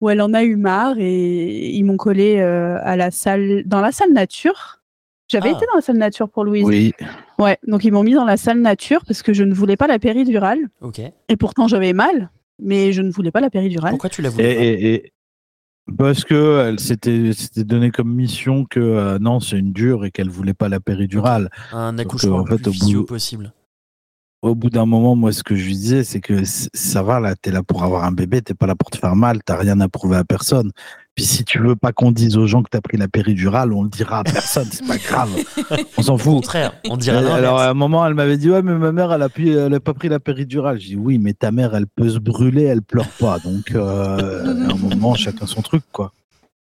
où 0.01 0.09
elle 0.09 0.21
en 0.21 0.33
a 0.33 0.43
eu 0.43 0.55
marre 0.55 0.95
et 0.97 1.69
ils 1.69 1.83
m'ont 1.83 1.97
collé 1.97 2.37
euh, 2.39 2.77
à 2.83 2.95
la 2.95 3.11
salle, 3.11 3.63
dans 3.65 3.81
la 3.81 3.91
salle 3.91 4.13
nature. 4.13 4.77
J'avais 5.27 5.49
Ah. 5.53 5.57
été 5.57 5.65
dans 5.67 5.75
la 5.75 5.81
salle 5.81 5.97
nature 5.97 6.27
pour 6.29 6.43
Louise. 6.43 6.65
Oui. 6.65 6.91
Ouais, 7.39 7.57
donc 7.65 7.85
ils 7.85 7.91
m'ont 7.93 8.03
mis 8.03 8.13
dans 8.13 8.25
la 8.25 8.35
salle 8.37 8.59
nature 8.59 9.01
parce 9.07 9.21
que 9.21 9.31
je 9.33 9.43
ne 9.43 9.53
voulais 9.53 9.77
pas 9.77 9.87
la 9.87 9.97
péridurale 9.99 10.59
Ok. 10.81 10.99
et 10.99 11.35
pourtant 11.37 11.67
j'avais 11.67 11.93
mal, 11.93 12.29
mais 12.59 12.91
je 12.91 13.01
ne 13.01 13.11
voulais 13.11 13.31
pas 13.31 13.39
la 13.39 13.49
péridurale. 13.49 13.91
Pourquoi 13.91 14.09
tu 14.09 14.21
Et, 14.25 14.27
voulu 14.29 14.43
pas? 14.43 14.49
et- 14.49 14.93
et- 14.93 15.13
parce 15.97 16.23
que 16.25 16.65
elle 16.67 16.79
s'était 16.79 17.31
donné 17.63 17.91
comme 17.91 18.13
mission 18.13 18.65
que 18.65 18.79
euh, 18.79 19.19
non, 19.19 19.39
c'est 19.39 19.57
une 19.57 19.71
dure 19.73 20.05
et 20.05 20.11
qu'elle 20.11 20.29
voulait 20.29 20.53
pas 20.53 20.69
la 20.69 20.79
péridurale. 20.79 21.49
Un 21.71 21.93
Donc, 21.93 22.01
accouchement 22.07 22.35
en 22.37 22.39
le 22.39 22.45
plus 22.45 22.55
au 22.55 22.57
bout- 22.57 22.71
physio 22.73 23.03
possible. 23.03 23.53
Au 24.41 24.55
bout 24.55 24.71
d'un 24.71 24.87
moment, 24.87 25.15
moi, 25.15 25.31
ce 25.31 25.43
que 25.43 25.55
je 25.55 25.65
lui 25.65 25.73
disais, 25.75 26.03
c'est 26.03 26.19
que 26.19 26.41
ça 26.45 27.03
va 27.03 27.19
là, 27.19 27.35
t'es 27.35 27.51
là 27.51 27.61
pour 27.61 27.83
avoir 27.83 28.05
un 28.05 28.11
bébé, 28.11 28.41
t'es 28.41 28.55
pas 28.55 28.65
là 28.65 28.73
pour 28.73 28.89
te 28.89 28.97
faire 28.97 29.15
mal, 29.15 29.43
t'as 29.45 29.55
rien 29.55 29.79
à 29.81 29.87
prouver 29.87 30.17
à 30.17 30.23
personne. 30.23 30.71
Puis 31.13 31.25
si 31.25 31.43
tu 31.43 31.59
veux 31.59 31.75
pas 31.75 31.91
qu'on 31.91 32.11
dise 32.11 32.37
aux 32.37 32.47
gens 32.47 32.63
que 32.63 32.69
t'as 32.71 32.81
pris 32.81 32.97
la 32.97 33.07
péridurale, 33.07 33.71
on 33.71 33.83
le 33.83 33.89
dira 33.89 34.19
à 34.19 34.23
personne, 34.23 34.67
c'est 34.71 34.87
pas 34.87 34.97
grave. 34.97 35.29
On 35.97 36.01
s'en 36.01 36.15
Au 36.15 36.17
fout. 36.17 36.33
contraire, 36.35 36.73
on 36.89 36.97
dirait 36.97 37.17
Alors 37.31 37.59
à 37.59 37.69
un 37.69 37.73
moment, 37.75 38.03
elle 38.07 38.15
m'avait 38.15 38.37
dit 38.37 38.49
ouais, 38.49 38.63
mais 38.63 38.73
ma 38.73 38.91
mère, 38.91 39.11
elle 39.13 39.21
a, 39.21 39.29
pu- 39.29 39.51
elle 39.55 39.73
a 39.75 39.79
pas 39.79 39.93
pris 39.93 40.07
la 40.09 40.19
péridurale. 40.19 40.79
J'ai 40.79 40.95
dit 40.95 40.95
oui, 40.95 41.19
mais 41.19 41.33
ta 41.33 41.51
mère, 41.51 41.75
elle 41.75 41.85
peut 41.85 42.09
se 42.09 42.17
brûler, 42.17 42.63
elle 42.63 42.81
pleure 42.81 43.09
pas. 43.19 43.37
Donc 43.39 43.71
euh, 43.75 44.65
à 44.69 44.71
un 44.71 44.75
moment, 44.75 45.13
chacun 45.13 45.45
son 45.45 45.61
truc, 45.61 45.83
quoi. 45.91 46.13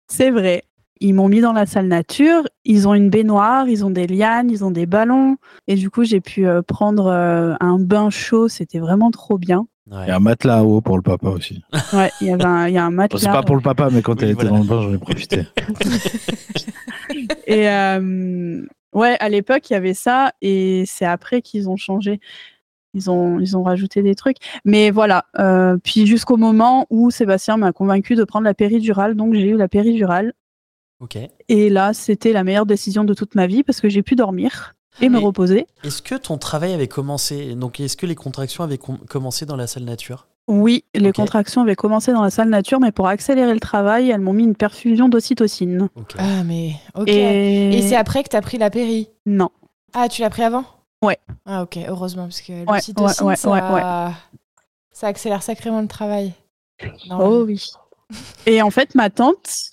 C'est 0.08 0.30
vrai. 0.32 0.64
Ils 1.02 1.14
m'ont 1.14 1.28
mis 1.28 1.42
dans 1.42 1.54
la 1.54 1.66
salle 1.66 1.88
nature. 1.88 2.44
Ils 2.64 2.88
ont 2.88 2.94
une 2.94 3.10
baignoire, 3.10 3.68
ils 3.68 3.84
ont 3.86 3.90
des 3.90 4.08
lianes, 4.08 4.50
ils 4.50 4.64
ont 4.64 4.72
des 4.72 4.86
ballons. 4.86 5.38
Et 5.68 5.76
du 5.76 5.90
coup, 5.90 6.04
j'ai 6.04 6.22
pu 6.22 6.48
euh, 6.48 6.62
prendre 6.62 7.08
euh, 7.08 7.54
un 7.60 7.80
bain 7.80 8.10
chaud. 8.10 8.48
C'était 8.48 8.80
vraiment 8.80 9.12
trop 9.12 9.38
bien. 9.38 9.68
Ouais. 9.92 10.04
Il 10.06 10.08
y 10.08 10.12
a 10.12 10.16
un 10.16 10.20
matelas 10.20 10.64
haut 10.64 10.82
pour 10.82 10.96
le 10.98 11.04
papa 11.04 11.30
aussi. 11.30 11.62
Ouais, 11.94 12.10
il 12.22 12.28
y 12.28 12.32
avait 12.32 12.46
un, 12.46 12.68
il 12.68 12.74
y 12.74 12.78
a 12.78 12.86
un 12.86 12.92
matelas. 12.92 13.20
c'est 13.20 13.30
pas 13.30 13.44
pour 13.44 13.56
le 13.56 13.62
papa, 13.62 13.90
mais 13.92 14.02
quand 14.02 14.14
Oui, 14.14 14.20
elle 14.24 14.32
était 14.32 14.48
dans 14.48 14.58
le 14.58 14.64
bain, 14.64 14.82
j'en 14.82 14.94
ai 14.94 14.98
profité. 14.98 15.44
Et 17.48 17.70
euh, 17.70 18.66
ouais, 18.94 19.18
à 19.20 19.30
l'époque, 19.30 19.70
il 19.70 19.74
y 19.74 19.76
avait 19.76 19.94
ça. 19.94 20.32
Et 20.42 20.84
c'est 20.88 21.06
après 21.06 21.42
qu'ils 21.42 21.70
ont 21.70 21.78
changé. 21.78 22.20
Ils 22.94 23.12
ont, 23.12 23.40
ils 23.40 23.58
ont 23.58 23.64
rajouté 23.64 24.02
des 24.02 24.16
trucs. 24.16 24.38
Mais 24.64 24.90
voilà. 24.90 25.26
euh, 25.40 25.78
puis 25.84 26.08
jusqu'au 26.08 26.38
moment 26.38 26.88
où 26.90 27.12
Sébastien 27.12 27.58
m'a 27.58 27.74
convaincu 27.74 28.16
de 28.16 28.24
prendre 28.24 28.46
la 28.46 28.54
péridurale. 28.54 29.16
Donc 29.16 29.34
j'ai 29.34 29.50
eu 29.50 29.58
la 29.58 29.68
péridurale. 29.68 30.34
Ok. 31.00 31.18
Et 31.50 31.70
là, 31.70 31.94
c'était 31.94 32.32
la 32.34 32.44
meilleure 32.44 32.66
décision 32.66 33.04
de 33.04 33.14
toute 33.14 33.36
ma 33.36 33.48
vie 33.48 33.64
parce 33.64 33.82
que 33.82 33.90
j'ai 33.90 34.02
pu 34.02 34.16
dormir 34.16 34.76
et 35.02 35.10
me 35.10 35.20
reposer. 35.20 35.68
Est-ce 35.84 36.02
que 36.02 36.16
ton 36.16 36.38
travail 36.38 36.74
avait 36.74 36.88
commencé 36.88 37.54
Donc, 37.56 37.80
est-ce 37.82 37.98
que 37.98 38.06
les 38.06 38.16
contractions 38.16 38.64
avaient 38.64 38.78
com- 38.78 39.00
commencé 39.10 39.46
dans 39.46 39.58
la 39.58 39.68
salle 39.68 39.84
nature? 39.84 40.28
Oui, 40.48 40.86
les 40.94 41.12
contractions 41.12 41.64
avaient 41.64 41.76
commencé 41.76 42.14
dans 42.14 42.22
la 42.22 42.30
salle 42.30 42.50
nature, 42.50 42.80
mais 42.80 42.92
pour 42.92 43.08
accélérer 43.08 43.54
le 43.54 43.60
travail, 43.60 44.10
elles 44.12 44.22
m'ont 44.22 44.32
mis 44.32 44.44
une 44.44 44.56
perfusion 44.56 45.10
d'ocytocine. 45.10 45.90
Ah, 46.18 46.44
mais 46.46 46.74
ok. 46.94 47.08
Et, 47.08 47.78
Et, 47.80 47.82
c'est 47.82 47.96
après 47.96 48.24
que 48.24 48.30
t'as 48.30 48.42
pris 48.42 48.58
la 48.58 48.70
péri? 48.70 49.10
Non. 49.26 49.50
Ah, 49.94 50.08
tu 50.08 50.22
l'as 50.22 50.30
pris 50.30 50.44
avant? 50.44 50.64
Ouais. 51.04 51.18
Ah, 51.46 51.64
ok, 51.64 51.78
heureusement, 51.88 52.24
parce 52.24 52.42
que 52.42 52.64
l'ocytocine, 52.72 53.26
ouais, 53.26 53.32
ouais, 53.32 53.36
ça, 53.36 53.50
ouais, 53.74 54.14
ça 54.92 55.08
accélère 55.08 55.44
sacrément 55.44 55.82
le 55.82 55.88
travail. 55.88 56.34
Non, 57.10 57.18
Oh 57.20 57.44
oui. 57.46 57.66
Et 58.46 58.62
en 58.62 58.70
fait, 58.70 58.94
ma 58.96 59.10
tante, 59.10 59.72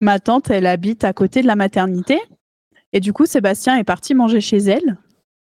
ma 0.00 0.18
tante, 0.20 0.50
elle 0.50 0.66
habite 0.66 1.04
à 1.04 1.12
côté 1.12 1.42
de 1.42 1.46
la 1.46 1.56
maternité. 1.56 2.18
Et 2.92 3.00
du 3.00 3.12
coup, 3.12 3.26
Sébastien 3.26 3.76
est 3.78 3.84
parti 3.84 4.14
manger 4.14 4.40
chez 4.40 4.58
elle. 4.58 4.96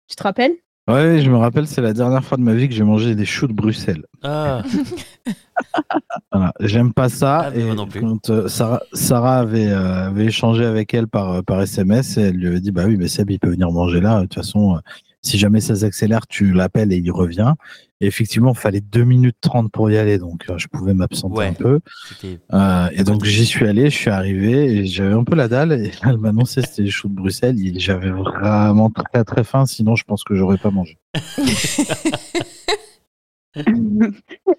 Tu 0.07 0.15
te 0.15 0.23
rappelles? 0.23 0.53
Ouais, 0.89 1.19
je 1.21 1.29
me 1.29 1.35
rappelle, 1.35 1.67
c'est 1.67 1.81
la 1.81 1.91
dernière 1.91 2.23
fois 2.23 2.37
de 2.37 2.43
ma 2.43 2.53
vie 2.53 2.69
que 2.69 2.73
j'ai 2.73 2.83
mangé 2.85 3.13
des 3.13 3.25
choux 3.25 3.47
de 3.47 3.53
Bruxelles. 3.53 4.05
Ah, 4.23 4.61
Voilà, 6.31 6.53
j'aime 6.61 6.93
pas 6.93 7.09
ça. 7.09 7.49
Ah, 7.51 7.55
et 7.55 7.63
moi 7.63 7.75
non 7.75 7.87
plus. 7.87 7.99
quand 7.99 8.29
euh, 8.29 8.47
Sarah, 8.47 8.81
Sarah 8.93 9.39
avait, 9.39 9.67
euh, 9.67 10.07
avait 10.07 10.25
échangé 10.25 10.63
avec 10.65 10.93
elle 10.93 11.07
par, 11.07 11.31
euh, 11.33 11.41
par 11.41 11.61
SMS, 11.61 12.17
et 12.17 12.21
elle 12.21 12.35
lui 12.35 12.47
avait 12.47 12.59
dit 12.61 12.71
Bah 12.71 12.83
oui, 12.85 12.95
mais 12.97 13.07
Seb, 13.09 13.29
il 13.31 13.39
peut 13.39 13.49
venir 13.49 13.69
manger 13.71 13.99
là. 13.99 14.17
De 14.17 14.21
toute 14.23 14.35
façon, 14.35 14.75
euh, 14.75 14.79
si 15.27 15.37
jamais 15.37 15.61
ça 15.61 15.75
s'accélère, 15.75 16.25
tu 16.27 16.51
l'appelles 16.53 16.91
et 16.93 16.97
il 16.97 17.11
revient. 17.11 17.53
Et 17.99 18.05
effectivement, 18.07 18.53
il 18.53 18.57
fallait 18.59 18.79
2 18.81 19.03
minutes 19.03 19.37
30 19.41 19.71
pour 19.71 19.89
y 19.89 19.97
aller, 19.97 20.19
donc 20.19 20.45
euh, 20.49 20.57
je 20.57 20.67
pouvais 20.67 20.93
m'absenter 20.93 21.35
Ouais. 21.37 21.47
un 21.47 21.53
peu. 21.53 21.79
Euh, 22.53 22.89
et 22.93 23.03
donc 23.03 23.23
j'y 23.25 23.45
suis 23.45 23.65
allé, 23.67 23.89
je 23.89 23.95
suis 23.95 24.09
arrivé, 24.11 24.51
et 24.77 24.85
j'avais 24.85 25.13
un 25.13 25.23
peu 25.23 25.35
la 25.35 25.47
dalle, 25.47 25.71
et 25.73 25.91
elle 26.03 26.17
m'a 26.17 26.29
annoncé 26.29 26.61
que 26.61 26.67
c'était 26.67 26.83
les 26.83 26.91
choux 26.91 27.09
de 27.09 27.15
Bruxelles. 27.15 27.55
et 27.59 27.79
J'avais 27.79 28.11
vraiment 28.11 28.91
très 28.91 29.23
très 29.23 29.43
faim, 29.43 29.65
sinon 29.65 29.95
je 29.95 30.03
pense 30.03 30.23
que 30.23 30.35
j'aurais 30.35 30.57
pas 30.59 30.69
mangé. 30.71 30.97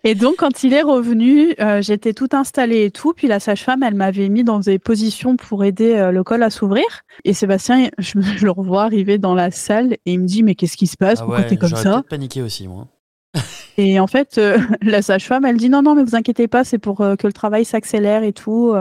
Et 0.04 0.14
donc, 0.14 0.36
quand 0.36 0.62
il 0.64 0.72
est 0.74 0.82
revenu, 0.82 1.54
euh, 1.60 1.82
j'étais 1.82 2.12
tout 2.12 2.28
installée 2.32 2.84
et 2.84 2.90
tout. 2.90 3.12
Puis 3.12 3.28
la 3.28 3.40
sage-femme, 3.40 3.82
elle 3.82 3.94
m'avait 3.94 4.28
mis 4.28 4.44
dans 4.44 4.60
des 4.60 4.78
positions 4.78 5.36
pour 5.36 5.64
aider 5.64 5.94
euh, 5.94 6.10
le 6.10 6.22
col 6.24 6.42
à 6.42 6.50
s'ouvrir. 6.50 6.84
Et 7.24 7.32
Sébastien, 7.32 7.90
je, 7.98 8.18
le 8.18 8.50
revois 8.50 8.84
arriver 8.84 9.18
dans 9.18 9.34
la 9.34 9.50
salle 9.50 9.94
et 9.94 10.12
il 10.12 10.20
me 10.20 10.26
dit 10.26 10.42
Mais 10.42 10.54
qu'est-ce 10.54 10.76
qui 10.76 10.86
se 10.86 10.96
passe? 10.96 11.18
Ah 11.20 11.24
Pourquoi 11.24 11.40
ouais, 11.40 11.46
t'es 11.46 11.56
comme 11.56 11.70
ça? 11.70 12.02
paniqué 12.08 12.42
aussi, 12.42 12.68
moi. 12.68 12.86
Et 13.76 14.00
en 14.00 14.06
fait, 14.06 14.38
euh, 14.38 14.58
la 14.82 15.02
sage-femme, 15.02 15.44
elle 15.44 15.56
dit 15.56 15.68
non, 15.68 15.82
non, 15.82 15.94
mais 15.94 16.02
vous 16.02 16.16
inquiétez 16.16 16.48
pas, 16.48 16.64
c'est 16.64 16.78
pour 16.78 16.96
que 16.96 17.26
le 17.26 17.32
travail 17.32 17.64
s'accélère 17.64 18.24
et 18.24 18.32
tout. 18.32 18.74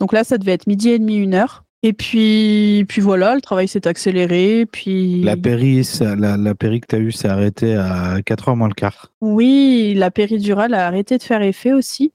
Donc 0.00 0.12
là, 0.12 0.24
ça 0.24 0.38
devait 0.38 0.52
être 0.52 0.66
midi 0.66 0.90
et 0.90 0.98
demi, 0.98 1.16
une 1.16 1.34
heure. 1.34 1.64
Et 1.84 1.92
puis, 1.92 2.84
puis 2.88 3.00
voilà, 3.00 3.34
le 3.36 3.40
travail 3.40 3.68
s'est 3.68 3.86
accéléré. 3.86 4.66
Puis 4.66 5.22
La 5.22 5.36
péri, 5.36 5.84
ça- 5.84 6.16
la, 6.16 6.36
la 6.36 6.54
péri 6.54 6.80
que 6.80 6.86
tu 6.88 6.96
as 6.96 6.98
eue 6.98 7.12
s'est 7.12 7.28
arrêtée 7.28 7.74
à 7.76 8.20
4h 8.20 8.56
moins 8.56 8.68
le 8.68 8.74
quart. 8.74 9.12
oui, 9.20 9.94
la 9.96 10.10
péridurale 10.10 10.74
a 10.74 10.86
arrêté 10.86 11.18
de 11.18 11.22
faire 11.22 11.42
effet 11.42 11.72
aussi. 11.72 12.12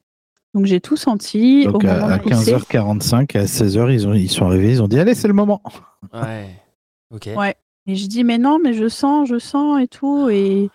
Donc 0.54 0.66
j'ai 0.66 0.80
tout 0.82 0.98
senti 0.98 1.64
Donc 1.66 1.84
au 1.84 1.88
à, 1.88 1.94
moment 1.94 2.08
à 2.08 2.18
de 2.18 2.24
pousser. 2.24 2.54
15h45, 2.56 3.38
à 3.40 3.46
16h, 3.46 3.92
ils, 3.94 4.08
ont, 4.08 4.14
ils 4.14 4.30
sont 4.30 4.46
arrivés, 4.46 4.70
ils 4.72 4.82
ont 4.84 4.88
dit 4.88 5.00
Allez, 5.00 5.16
c'est 5.16 5.28
le 5.30 5.34
moment. 5.34 5.64
Ouais. 6.14 6.50
Ok. 7.12 7.30
Ouais. 7.36 7.56
Et 7.88 7.96
je 7.96 8.06
dis 8.08 8.24
mais 8.24 8.38
non, 8.38 8.60
mais 8.60 8.74
je 8.74 8.88
sens, 8.90 9.28
je 9.30 9.40
sens 9.40 9.82
et 9.82 9.88
tout. 9.88 10.30
Et 10.30 10.70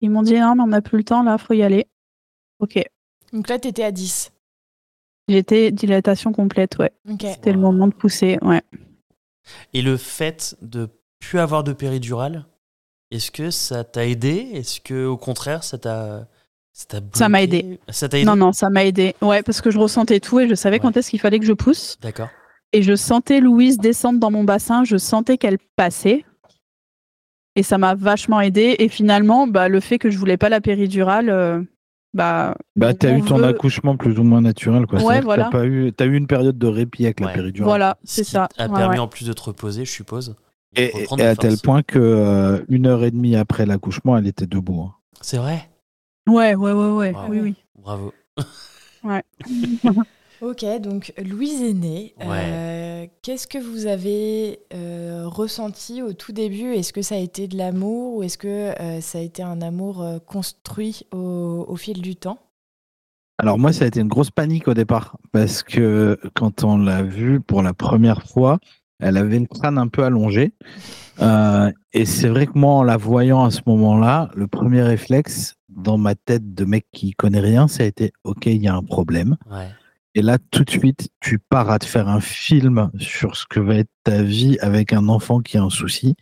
ils 0.00 0.08
m'ont 0.10 0.22
dit 0.22 0.38
non, 0.38 0.54
mais 0.54 0.62
on 0.62 0.68
n'a 0.68 0.80
plus 0.80 0.98
le 0.98 1.04
temps 1.04 1.22
là, 1.22 1.36
faut 1.36 1.52
y 1.54 1.62
aller. 1.62 1.86
Ok. 2.60 2.82
Donc 3.32 3.48
là, 3.48 3.58
t'étais 3.58 3.84
à 3.84 3.92
10. 3.92 4.32
J'étais 5.30 5.70
dilatation 5.70 6.32
complète, 6.32 6.76
ouais. 6.78 6.90
C'était 7.20 7.52
le 7.52 7.58
moment 7.60 7.86
de 7.86 7.94
pousser, 7.94 8.36
ouais. 8.42 8.62
Et 9.72 9.80
le 9.82 9.96
fait 9.96 10.56
de 10.60 10.88
plus 11.20 11.38
avoir 11.38 11.62
de 11.64 11.72
péridurale, 11.72 12.46
est-ce 13.10 13.30
que 13.30 13.50
ça 13.50 13.84
t'a 13.84 14.06
aidé? 14.06 14.48
Est-ce 14.54 14.80
que 14.80 15.06
au 15.06 15.16
contraire, 15.16 15.62
ça 15.64 15.78
t'a 15.78 16.26
ça 16.72 16.86
t'a 17.00 17.00
Ça 17.14 17.28
m'a 17.28 17.42
aidé. 17.42 17.78
Ça 17.88 18.08
t'a 18.08 18.18
aidé? 18.18 18.26
Non, 18.26 18.36
non, 18.36 18.52
ça 18.52 18.70
m'a 18.70 18.84
aidé. 18.84 19.14
Ouais, 19.22 19.42
parce 19.42 19.60
que 19.60 19.70
je 19.70 19.78
ressentais 19.78 20.18
tout 20.20 20.40
et 20.40 20.48
je 20.48 20.54
savais 20.54 20.76
Ouais. 20.76 20.80
quand 20.80 20.96
est-ce 20.96 21.10
qu'il 21.10 21.20
fallait 21.20 21.38
que 21.38 21.46
je 21.46 21.52
pousse. 21.52 21.96
D'accord. 22.00 22.28
Et 22.72 22.82
je 22.82 22.94
sentais 22.96 23.40
Louise 23.40 23.78
descendre 23.78 24.18
dans 24.20 24.30
mon 24.30 24.44
bassin, 24.44 24.84
je 24.84 24.96
sentais 24.96 25.38
qu'elle 25.38 25.58
passait. 25.76 26.24
Et 27.56 27.62
ça 27.64 27.78
m'a 27.78 27.94
vachement 27.94 28.40
aidé. 28.40 28.76
Et 28.78 28.88
finalement, 28.88 29.46
bah, 29.46 29.68
le 29.68 29.80
fait 29.80 29.98
que 29.98 30.10
je 30.10 30.18
voulais 30.18 30.36
pas 30.36 30.48
la 30.48 30.60
péridurale, 30.60 31.30
euh, 31.30 31.60
bah. 32.14 32.54
Bah, 32.76 32.88
mon- 32.88 32.94
tu 32.94 33.06
as 33.06 33.12
mon 33.12 33.18
eu 33.18 33.22
ton 33.22 33.42
accouchement 33.42 33.96
plus 33.96 34.18
ou 34.18 34.22
moins 34.24 34.40
naturel. 34.40 34.86
Quoi. 34.86 35.02
Ouais, 35.02 35.20
voilà. 35.20 35.44
T'as 35.44 35.50
pas 35.50 35.64
eu, 35.66 35.92
as 35.98 36.04
eu 36.04 36.14
une 36.16 36.26
période 36.26 36.58
de 36.58 36.66
répit 36.66 37.04
avec 37.04 37.20
Ouais. 37.20 37.26
la 37.26 37.32
péridurale. 37.32 37.68
Voilà, 37.68 37.98
Ce 38.04 38.16
c'est 38.16 38.24
qui 38.24 38.30
ça. 38.32 38.48
a 38.58 38.66
Ouais, 38.68 38.74
permis 38.76 38.94
ouais. 38.96 39.00
en 39.00 39.08
plus 39.08 39.26
de 39.26 39.32
te 39.32 39.42
reposer, 39.42 39.84
je 39.84 39.90
suppose. 39.90 40.36
Et, 40.76 40.92
et- 41.18 41.22
à 41.22 41.34
tel 41.34 41.56
point 41.58 41.82
que 41.82 41.98
euh, 41.98 42.60
une 42.68 42.86
heure 42.86 43.02
et 43.04 43.10
demie 43.10 43.34
après 43.36 43.66
l'accouchement, 43.66 44.16
elle 44.16 44.26
était 44.28 44.46
debout. 44.46 44.82
hein. 44.82 44.94
C'est 45.20 45.38
vrai? 45.38 45.68
Ouais, 46.28 46.54
ouais, 46.54 46.72
ouais, 46.72 46.90
ouais. 46.92 47.12
Oui, 47.28 47.40
oui. 47.40 47.54
Bravo. 47.76 48.12
Ok, 50.42 50.64
donc 50.80 51.12
Louise 51.22 51.62
est 51.62 51.74
née. 51.74 52.14
Euh, 52.22 53.06
Qu'est-ce 53.22 53.46
que 53.46 53.58
vous 53.58 53.86
avez 53.86 54.60
euh, 54.72 55.24
ressenti 55.26 56.02
au 56.02 56.14
tout 56.14 56.32
début? 56.32 56.72
Est-ce 56.72 56.94
que 56.94 57.02
ça 57.02 57.16
a 57.16 57.18
été 57.18 57.46
de 57.46 57.58
l'amour 57.58 58.16
ou 58.16 58.22
est-ce 58.22 58.38
que 58.38 58.48
euh, 58.80 59.00
ça 59.02 59.18
a 59.18 59.20
été 59.20 59.42
un 59.42 59.60
amour 59.60 60.02
euh, 60.02 60.18
construit 60.18 61.06
au, 61.12 61.66
au 61.68 61.76
fil 61.76 62.00
du 62.00 62.16
temps? 62.16 62.38
Alors 63.38 63.58
moi, 63.58 63.72
ça 63.72 63.84
a 63.84 63.88
été 63.88 64.00
une 64.00 64.08
grosse 64.08 64.30
panique 64.30 64.68
au 64.68 64.74
départ 64.74 65.18
parce 65.32 65.62
que 65.62 66.18
quand 66.34 66.64
on 66.64 66.78
l'a 66.78 67.02
vue 67.02 67.40
pour 67.40 67.62
la 67.62 67.74
première 67.74 68.22
fois, 68.22 68.58
elle 68.98 69.16
avait 69.18 69.38
le 69.38 69.46
crâne 69.46 69.78
un 69.78 69.88
peu 69.88 70.04
allongé. 70.04 70.52
Euh, 71.20 71.70
et 71.92 72.06
c'est 72.06 72.28
vrai 72.28 72.46
que 72.46 72.58
moi, 72.58 72.72
en 72.74 72.82
la 72.82 72.96
voyant 72.96 73.44
à 73.44 73.50
ce 73.50 73.60
moment-là, 73.66 74.30
le 74.34 74.46
premier 74.46 74.82
réflexe 74.82 75.56
dans 75.68 75.98
ma 75.98 76.14
tête 76.14 76.54
de 76.54 76.64
mec 76.64 76.86
qui 76.92 77.12
connaît 77.12 77.40
rien, 77.40 77.68
ça 77.68 77.82
a 77.82 77.86
été 77.86 78.12
OK, 78.24 78.46
il 78.46 78.62
y 78.62 78.68
a 78.68 78.74
un 78.74 78.82
problème. 78.82 79.36
Ouais. 79.50 79.68
Et 80.14 80.22
là, 80.22 80.38
tout 80.50 80.64
de 80.64 80.70
suite, 80.70 81.08
tu 81.20 81.38
pars 81.38 81.70
à 81.70 81.78
te 81.78 81.84
faire 81.84 82.08
un 82.08 82.20
film 82.20 82.90
sur 82.98 83.36
ce 83.36 83.44
que 83.48 83.60
va 83.60 83.76
être 83.76 83.90
ta 84.02 84.22
vie 84.22 84.58
avec 84.60 84.92
un 84.92 85.08
enfant 85.08 85.40
qui 85.40 85.56
a 85.56 85.62
un 85.62 85.70
souci. 85.70 86.16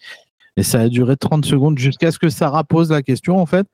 Et 0.56 0.62
ça 0.62 0.80
a 0.80 0.88
duré 0.88 1.16
30 1.16 1.44
secondes 1.46 1.78
jusqu'à 1.78 2.10
ce 2.12 2.18
que 2.18 2.28
Sarah 2.28 2.64
pose 2.64 2.90
la 2.90 3.02
question, 3.02 3.38
en 3.38 3.46
fait. 3.46 3.66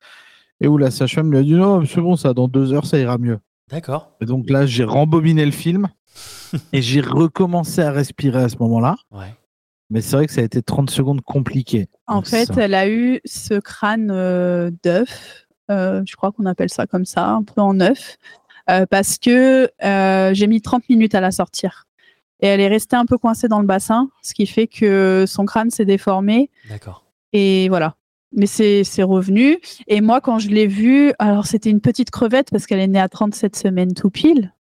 Et 0.60 0.68
où 0.68 0.78
la 0.78 0.90
sage-femme 0.92 1.30
lui 1.32 1.38
a 1.38 1.42
dit 1.42 1.54
non, 1.54 1.84
c'est 1.84 2.00
bon, 2.00 2.14
ça, 2.16 2.32
dans 2.32 2.46
deux 2.46 2.72
heures, 2.72 2.86
ça 2.86 2.98
ira 2.98 3.18
mieux. 3.18 3.38
D'accord. 3.70 4.12
Et 4.20 4.24
donc 4.26 4.48
là, 4.50 4.66
j'ai 4.66 4.84
rembobiné 4.84 5.44
le 5.44 5.50
film 5.50 5.88
et 6.72 6.80
j'ai 6.82 7.00
recommencé 7.00 7.80
à 7.80 7.90
respirer 7.90 8.42
à 8.44 8.48
ce 8.48 8.56
moment-là. 8.60 8.94
Ouais. 9.10 9.34
Mais 9.90 10.00
c'est 10.00 10.16
vrai 10.16 10.26
que 10.26 10.32
ça 10.32 10.40
a 10.42 10.44
été 10.44 10.62
30 10.62 10.90
secondes 10.90 11.22
compliquées. 11.22 11.88
En 12.06 12.16
Donc, 12.16 12.26
fait, 12.28 12.46
ça- 12.46 12.62
elle 12.64 12.74
a 12.74 12.88
eu 12.88 13.20
ce 13.24 13.58
crâne 13.58 14.10
euh, 14.12 14.70
d'œuf. 14.84 15.46
euh, 15.70 16.02
je 16.06 16.14
crois 16.14 16.30
qu'on 16.30 16.46
appelle 16.46 16.70
ça 16.70 16.86
comme 16.86 17.04
ça, 17.04 17.28
un 17.30 17.42
peu 17.42 17.60
en 17.60 17.80
œuf. 17.80 18.16
Euh, 18.70 18.86
parce 18.86 19.18
que 19.18 19.70
euh, 19.84 20.34
j'ai 20.34 20.46
mis 20.46 20.60
30 20.60 20.88
minutes 20.88 21.14
à 21.14 21.20
la 21.20 21.30
sortir. 21.30 21.86
Et 22.40 22.46
elle 22.46 22.60
est 22.60 22.68
restée 22.68 22.96
un 22.96 23.06
peu 23.06 23.18
coincée 23.18 23.48
dans 23.48 23.60
le 23.60 23.66
bassin, 23.66 24.10
ce 24.22 24.34
qui 24.34 24.46
fait 24.46 24.66
que 24.66 25.24
son 25.26 25.44
crâne 25.44 25.70
s'est 25.70 25.84
déformé. 25.84 26.50
D'accord. 26.68 27.04
Et 27.32 27.68
voilà. 27.68 27.96
Mais 28.32 28.46
c'est 28.46 29.02
revenu. 29.02 29.58
Et 29.86 30.00
moi, 30.00 30.20
quand 30.20 30.40
je 30.40 30.48
l'ai 30.48 30.66
vue, 30.66 31.12
alors 31.20 31.46
c'était 31.46 31.70
une 31.70 31.80
petite 31.80 32.10
crevette 32.10 32.50
parce 32.50 32.66
qu'elle 32.66 32.80
est 32.80 32.88
née 32.88 33.00
à 33.00 33.08
37 33.08 33.54
semaines 33.54 33.94
tout 33.94 34.10
pile. 34.10 34.52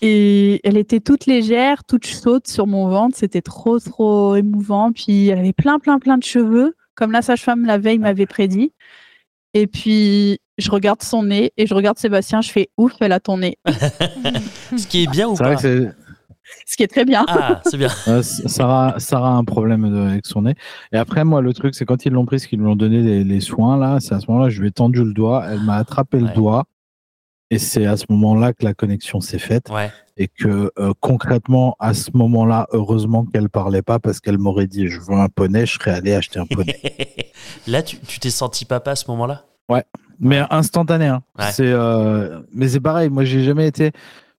Et 0.00 0.60
elle 0.64 0.76
était 0.76 1.00
toute 1.00 1.26
légère, 1.26 1.84
toute 1.84 2.06
chaude 2.06 2.46
sur 2.46 2.66
mon 2.66 2.88
ventre. 2.88 3.16
C'était 3.18 3.42
trop, 3.42 3.78
trop 3.78 4.36
émouvant. 4.36 4.92
Puis 4.92 5.28
elle 5.28 5.38
avait 5.38 5.52
plein, 5.52 5.78
plein, 5.78 5.98
plein 5.98 6.16
de 6.16 6.24
cheveux, 6.24 6.76
comme 6.94 7.12
la 7.12 7.20
sage-femme 7.20 7.66
la 7.66 7.76
veille 7.78 7.98
m'avait 7.98 8.26
prédit. 8.26 8.72
Et 9.54 9.66
puis 9.66 10.40
je 10.58 10.70
regarde 10.70 11.02
son 11.02 11.22
nez 11.22 11.52
et 11.56 11.66
je 11.66 11.74
regarde 11.74 11.98
Sébastien. 11.98 12.40
Je 12.40 12.50
fais 12.50 12.68
ouf, 12.76 12.92
elle 13.00 13.12
a 13.12 13.20
ton 13.20 13.38
nez. 13.38 13.58
Ce 14.76 14.86
qui 14.86 15.04
est 15.04 15.10
bien 15.10 15.28
ou 15.28 15.34
pas 15.34 15.56
Ce 15.56 16.76
qui 16.76 16.82
est 16.82 16.88
très 16.88 17.04
bien. 17.04 17.24
Ah, 17.28 17.60
c'est 17.64 17.76
bien. 17.76 17.90
Euh, 18.08 18.22
Sarah, 18.22 18.94
Sarah 18.98 19.30
a 19.30 19.36
un 19.36 19.44
problème 19.44 19.90
de- 19.90 20.10
avec 20.10 20.26
son 20.26 20.42
nez. 20.42 20.54
Et 20.92 20.96
après, 20.96 21.24
moi, 21.24 21.40
le 21.42 21.52
truc, 21.54 21.74
c'est 21.74 21.84
quand 21.84 22.04
ils 22.06 22.12
l'ont 22.12 22.26
prise, 22.26 22.46
qu'ils 22.46 22.58
lui 22.60 22.66
ont 22.66 22.76
donné 22.76 23.00
les, 23.00 23.24
les 23.24 23.40
soins, 23.40 23.76
là, 23.76 23.98
c'est 24.00 24.14
à 24.14 24.20
ce 24.20 24.26
moment-là, 24.30 24.48
je 24.50 24.60
lui 24.60 24.68
ai 24.68 24.72
tendu 24.72 25.04
le 25.04 25.12
doigt, 25.12 25.44
elle 25.50 25.60
m'a 25.60 25.76
attrapé 25.76 26.18
Ouais. 26.18 26.28
le 26.28 26.34
doigt. 26.34 26.64
Et 27.50 27.58
c'est 27.58 27.86
à 27.86 27.96
ce 27.96 28.04
moment-là 28.10 28.52
que 28.52 28.62
la 28.64 28.74
connexion 28.74 29.20
s'est 29.22 29.38
faite. 29.38 29.70
Ouais. 29.70 29.90
Et 30.18 30.28
que 30.28 30.70
euh, 30.78 30.92
concrètement, 31.00 31.76
à 31.78 31.94
ce 31.94 32.10
moment-là, 32.12 32.66
heureusement 32.72 33.24
qu'elle 33.24 33.48
parlait 33.48 33.80
pas 33.82 33.98
parce 33.98 34.20
qu'elle 34.20 34.36
m'aurait 34.36 34.66
dit 34.66 34.88
je 34.88 35.00
veux 35.00 35.14
un 35.14 35.28
poney, 35.28 35.64
je 35.64 35.74
serais 35.78 35.92
allé 35.92 36.12
acheter 36.12 36.38
un 36.40 36.44
poney. 36.46 36.76
Là, 37.66 37.82
tu 37.82 37.98
tu 38.00 38.18
t'es 38.20 38.28
senti 38.30 38.64
papa 38.66 38.90
à 38.90 38.96
ce 38.96 39.10
moment-là? 39.10 39.44
Mais 40.20 40.42
instantané. 40.50 41.06
Hein. 41.06 41.22
Ouais. 41.38 41.50
C'est, 41.52 41.70
euh, 41.72 42.40
mais 42.52 42.68
c'est 42.68 42.80
pareil, 42.80 43.10
moi, 43.10 43.24
j'ai 43.24 43.42
jamais 43.42 43.66
été, 43.66 43.92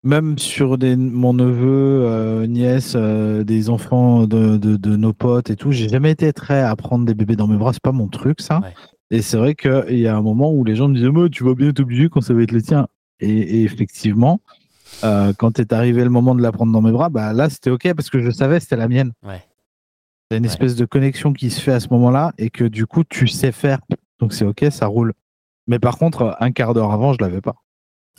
même 0.04 0.38
sur 0.38 0.78
des, 0.78 0.96
mon 0.96 1.34
neveu, 1.34 2.04
euh, 2.06 2.48
nièce, 2.48 2.94
euh, 2.96 3.44
des 3.44 3.70
enfants 3.70 4.28
de, 4.28 4.58
de, 4.58 4.76
de 4.76 4.96
nos 4.96 5.14
potes 5.14 5.50
et 5.50 5.56
tout, 5.56 5.72
j'ai 5.72 5.90
jamais 5.90 6.12
été 6.12 6.32
très 6.34 6.62
à 6.62 6.76
prendre 6.76 7.06
des 7.06 7.14
bébés 7.14 7.36
dans 7.36 7.48
mes 7.48 7.58
bras. 7.58 7.74
C'est 7.74 7.82
pas 7.82 7.92
mon 7.92 8.08
truc, 8.08 8.42
ça. 8.42 8.60
Ouais. 8.60 8.74
Et 9.12 9.22
c'est 9.22 9.38
vrai 9.38 9.56
qu'il 9.56 9.98
y 9.98 10.08
a 10.08 10.16
un 10.16 10.22
moment 10.22 10.52
où 10.52 10.64
les 10.64 10.76
gens 10.76 10.88
me 10.88 10.94
disaient 10.94 11.10
Mais 11.10 11.30
Tu 11.30 11.44
vas 11.44 11.56
bien 11.56 11.70
être 11.70 11.80
obligé 11.80 12.10
quand 12.10 12.22
ça 12.22 12.34
va 12.34 12.44
être 12.44 12.52
le 12.52 12.62
tien. 12.62 12.88
Et, 13.20 13.30
et 13.30 13.64
effectivement, 13.64 14.40
quand 15.02 15.60
est 15.60 15.74
arrivé 15.74 16.04
le 16.04 16.10
moment 16.10 16.36
de 16.36 16.42
la 16.42 16.52
prendre 16.52 16.72
dans 16.72 16.82
mes 16.82 16.92
bras, 16.92 17.10
bah 17.10 17.34
là, 17.34 17.50
c'était 17.50 17.70
OK 17.70 17.92
parce 17.94 18.10
que 18.10 18.22
je 18.22 18.30
savais 18.30 18.60
c'était 18.60 18.76
la 18.76 18.88
mienne. 18.88 19.12
Ouais. 19.24 19.42
Il 20.32 20.36
y 20.36 20.36
a 20.36 20.38
une 20.38 20.46
espèce 20.46 20.76
de 20.76 20.86
connexion 20.86 21.34
qui 21.34 21.50
se 21.50 21.60
fait 21.60 21.72
à 21.72 21.80
ce 21.80 21.88
moment-là 21.90 22.34
et 22.38 22.52
que 22.52 22.64
du 22.64 22.86
coup, 22.86 23.04
tu 23.04 23.28
sais 23.28 23.52
faire. 23.52 23.80
Donc 24.20 24.32
c'est 24.32 24.46
OK, 24.46 24.64
ça 24.70 24.86
roule. 24.86 25.14
Mais 25.70 25.80
par 25.80 25.98
contre, 26.00 26.36
un 26.40 26.52
quart 26.52 26.74
d'heure 26.74 26.92
avant, 26.92 27.14
je 27.14 27.20
l'avais 27.22 27.42
pas. 27.42 27.56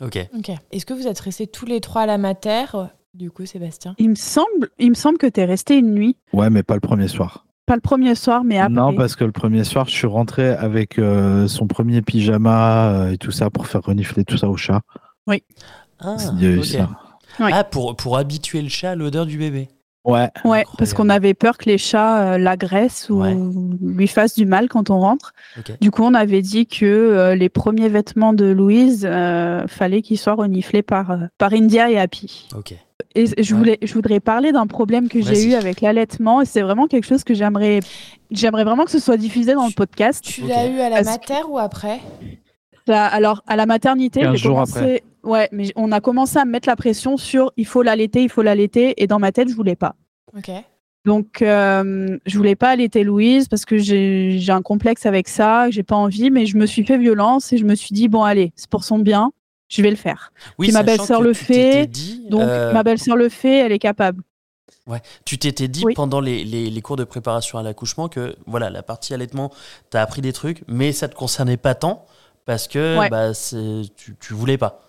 Ok. 0.01 0.17
Ok. 0.35 0.51
Est-ce 0.71 0.85
que 0.85 0.93
vous 0.93 1.05
êtes 1.05 1.19
restés 1.19 1.47
tous 1.47 1.65
les 1.65 1.81
trois 1.81 2.03
à 2.03 2.05
la 2.05 2.17
mater 2.17 2.65
Du 3.13 3.29
coup, 3.29 3.45
Sébastien? 3.45 3.93
Il 3.99 4.09
me 4.09 4.15
semble, 4.15 4.69
il 4.79 4.89
me 4.89 4.95
semble 4.95 5.17
que 5.17 5.27
tu 5.27 5.41
es 5.41 5.45
resté 5.45 5.77
une 5.77 5.93
nuit. 5.93 6.15
Ouais, 6.31 6.49
mais 6.49 6.63
pas 6.63 6.75
le 6.75 6.79
premier 6.79 7.09
soir. 7.09 7.45
Pas 7.65 7.75
le 7.75 7.81
premier 7.81 8.15
soir, 8.15 8.45
mais 8.45 8.57
après. 8.57 8.73
Non, 8.73 8.95
parce 8.95 9.17
que 9.17 9.25
le 9.25 9.33
premier 9.33 9.65
soir, 9.65 9.85
je 9.87 9.91
suis 9.91 10.07
rentré 10.07 10.47
avec 10.49 10.97
euh, 10.97 11.47
son 11.47 11.67
premier 11.67 12.01
pyjama 12.01 12.89
euh, 12.89 13.11
et 13.11 13.17
tout 13.17 13.31
ça 13.31 13.49
pour 13.49 13.67
faire 13.67 13.81
renifler 13.83 14.23
tout 14.23 14.37
ça 14.37 14.49
au 14.49 14.55
chat. 14.57 14.81
Ah, 15.27 16.15
Il 16.33 16.41
y 16.41 16.45
a 16.47 16.49
eu 16.49 16.59
ok. 16.59 16.65
ça. 16.65 16.89
Ouais. 17.39 17.51
Ah, 17.53 17.63
pour, 17.63 17.95
pour 17.95 18.17
habituer 18.17 18.61
le 18.61 18.69
chat 18.69 18.91
à 18.91 18.95
l'odeur 18.95 19.25
du 19.25 19.37
bébé. 19.37 19.67
Ouais. 20.03 20.13
Ouais, 20.13 20.29
Incroyable. 20.35 20.69
parce 20.79 20.93
qu'on 20.93 21.09
avait 21.09 21.33
peur 21.35 21.57
que 21.59 21.65
les 21.65 21.77
chats 21.77 22.33
euh, 22.33 22.37
l'agressent 22.39 23.09
ou 23.11 23.21
Ouais. 23.21 23.35
lui 23.81 24.07
fassent 24.07 24.35
du 24.35 24.45
mal 24.47 24.67
quand 24.67 24.89
on 24.89 24.99
rentre. 24.99 25.33
Du 25.79 25.91
coup, 25.91 26.03
on 26.03 26.13
avait 26.15 26.41
dit 26.41 26.65
que 26.65 26.85
euh, 26.85 27.35
les 27.35 27.49
premiers 27.49 27.87
vêtements 27.89 28.33
de 28.33 28.45
Louise, 28.45 29.07
euh, 29.09 29.67
fallait 29.67 30.01
qu'ils 30.01 30.17
soient 30.17 30.33
reniflés 30.33 30.81
par, 30.81 31.11
euh, 31.11 31.17
par 31.37 31.53
India 31.53 31.91
et 31.91 31.99
Happy. 31.99 32.47
Ok. 32.57 32.73
Et 33.13 33.25
je, 33.25 33.53
Ouais. 33.53 33.59
voulais, 33.59 33.77
je 33.83 33.93
voudrais 33.93 34.19
parler 34.19 34.51
d'un 34.51 34.67
problème 34.67 35.07
que 35.09 35.21
j'ai 35.21 35.43
eu 35.49 35.53
avec 35.53 35.81
l'allaitement. 35.81 36.41
Et 36.41 36.45
c'est 36.45 36.61
vraiment 36.61 36.87
quelque 36.87 37.05
chose 37.05 37.23
que 37.23 37.33
j'aimerais, 37.33 37.81
j'aimerais 38.31 38.63
vraiment 38.63 38.85
que 38.85 38.91
ce 38.91 38.99
soit 38.99 39.17
diffusé 39.17 39.53
dans 39.53 39.67
le 39.67 39.73
podcast. 39.73 40.23
Tu 40.23 40.41
l'as 40.41 40.65
eu 40.67 40.79
à 40.79 40.89
la 40.89 41.03
mater 41.03 41.43
ou 41.47 41.59
après? 41.59 41.99
Ça- 42.87 43.05
alors, 43.05 43.43
à 43.47 43.55
la 43.55 43.65
maternité, 43.67 44.21
15 44.21 44.35
j'ai 44.37 44.47
commencé. 44.49 45.03
Ouais, 45.23 45.47
mais 45.51 45.71
on 45.75 45.91
a 45.91 46.01
commencé 46.01 46.37
à 46.37 46.45
me 46.45 46.51
mettre 46.51 46.67
la 46.67 46.75
pression 46.75 47.17
sur 47.17 47.51
il 47.57 47.65
faut 47.65 47.83
l'allaiter, 47.83 48.23
il 48.23 48.29
faut 48.29 48.41
l'allaiter. 48.41 49.01
Et 49.01 49.07
dans 49.07 49.19
ma 49.19 49.31
tête, 49.31 49.49
je 49.49 49.53
voulais 49.55 49.75
pas. 49.75 49.95
Ok. 50.35 50.49
Donc, 51.05 51.41
euh, 51.41 52.17
je 52.25 52.37
voulais 52.37 52.55
pas 52.55 52.69
allaiter 52.69 53.03
Louise 53.03 53.47
parce 53.47 53.65
que 53.65 53.77
j'ai 53.79 54.37
j'ai 54.39 54.51
un 54.51 54.61
complexe 54.61 55.05
avec 55.07 55.27
ça, 55.27 55.69
j'ai 55.71 55.81
pas 55.83 55.95
envie, 55.95 56.29
mais 56.29 56.45
je 56.45 56.57
me 56.57 56.65
suis 56.67 56.85
fait 56.85 56.97
violence 56.97 57.51
et 57.53 57.57
je 57.57 57.65
me 57.65 57.73
suis 57.75 57.93
dit, 57.93 58.07
bon, 58.07 58.21
allez, 58.23 58.53
c'est 58.55 58.69
pour 58.69 58.83
son 58.83 58.99
bien, 58.99 59.31
je 59.67 59.81
vais 59.81 59.89
le 59.89 59.95
faire. 59.95 60.31
Oui, 60.59 60.67
Puis 60.67 60.73
ma 60.73 60.83
belle-sœur 60.83 61.21
le 61.23 61.33
tu 61.33 61.43
fait, 61.43 61.87
dit, 61.87 62.27
Donc, 62.29 62.41
euh, 62.41 62.71
ma 62.71 62.83
belle-sœur 62.83 63.15
le 63.15 63.29
fait, 63.29 63.59
elle 63.65 63.71
est 63.71 63.79
capable. 63.79 64.23
Tu 65.25 65.37
t'étais 65.37 65.67
dit 65.69 65.83
Oui. 65.85 65.93
pendant 65.93 66.19
les, 66.19 66.43
les- 66.43 66.69
les 66.69 66.81
cours 66.81 66.97
de 66.97 67.03
préparation 67.05 67.57
à 67.57 67.63
l'accouchement 67.63 68.09
que 68.09 68.35
voilà 68.45 68.69
la 68.69 68.83
partie 68.83 69.13
allaitement, 69.13 69.49
t'as 69.89 70.01
appris 70.01 70.21
des 70.21 70.33
trucs, 70.33 70.63
mais 70.67 70.91
ça 70.91 71.07
te 71.07 71.15
concernait 71.15 71.55
pas 71.57 71.75
tant 71.75 72.05
parce 72.45 72.67
que 72.67 72.99
Ouais. 72.99 73.09
bah, 73.09 73.33
c'est- 73.33 73.83
tu, 73.95 74.15
tu 74.19 74.33
voulais 74.33 74.57
pas. 74.57 74.81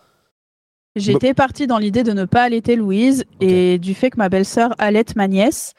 J'étais 0.94 1.32
partie 1.34 1.66
dans 1.66 1.78
l'idée 1.78 2.02
de 2.02 2.12
ne 2.12 2.24
pas 2.24 2.42
allaiter 2.42 2.76
Louise 2.76 3.24
et 3.40 3.78
du 3.78 3.94
fait 3.94 4.10
que 4.10 4.18
ma 4.18 4.28
belle-sœur 4.28 4.74
allaite 4.78 5.16
ma 5.16 5.26
nièce, 5.26 5.72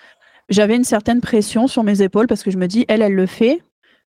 j'avais 0.50 0.76
une 0.76 0.84
certaine 0.84 1.22
pression 1.22 1.68
sur 1.68 1.84
mes 1.84 2.02
épaules 2.02 2.28
parce 2.28 2.44
que 2.44 2.52
je 2.52 2.58
me 2.58 2.68
dis, 2.68 2.86
elle, 2.88 3.02
elle 3.02 3.14
le 3.14 3.28
fait. 3.28 3.62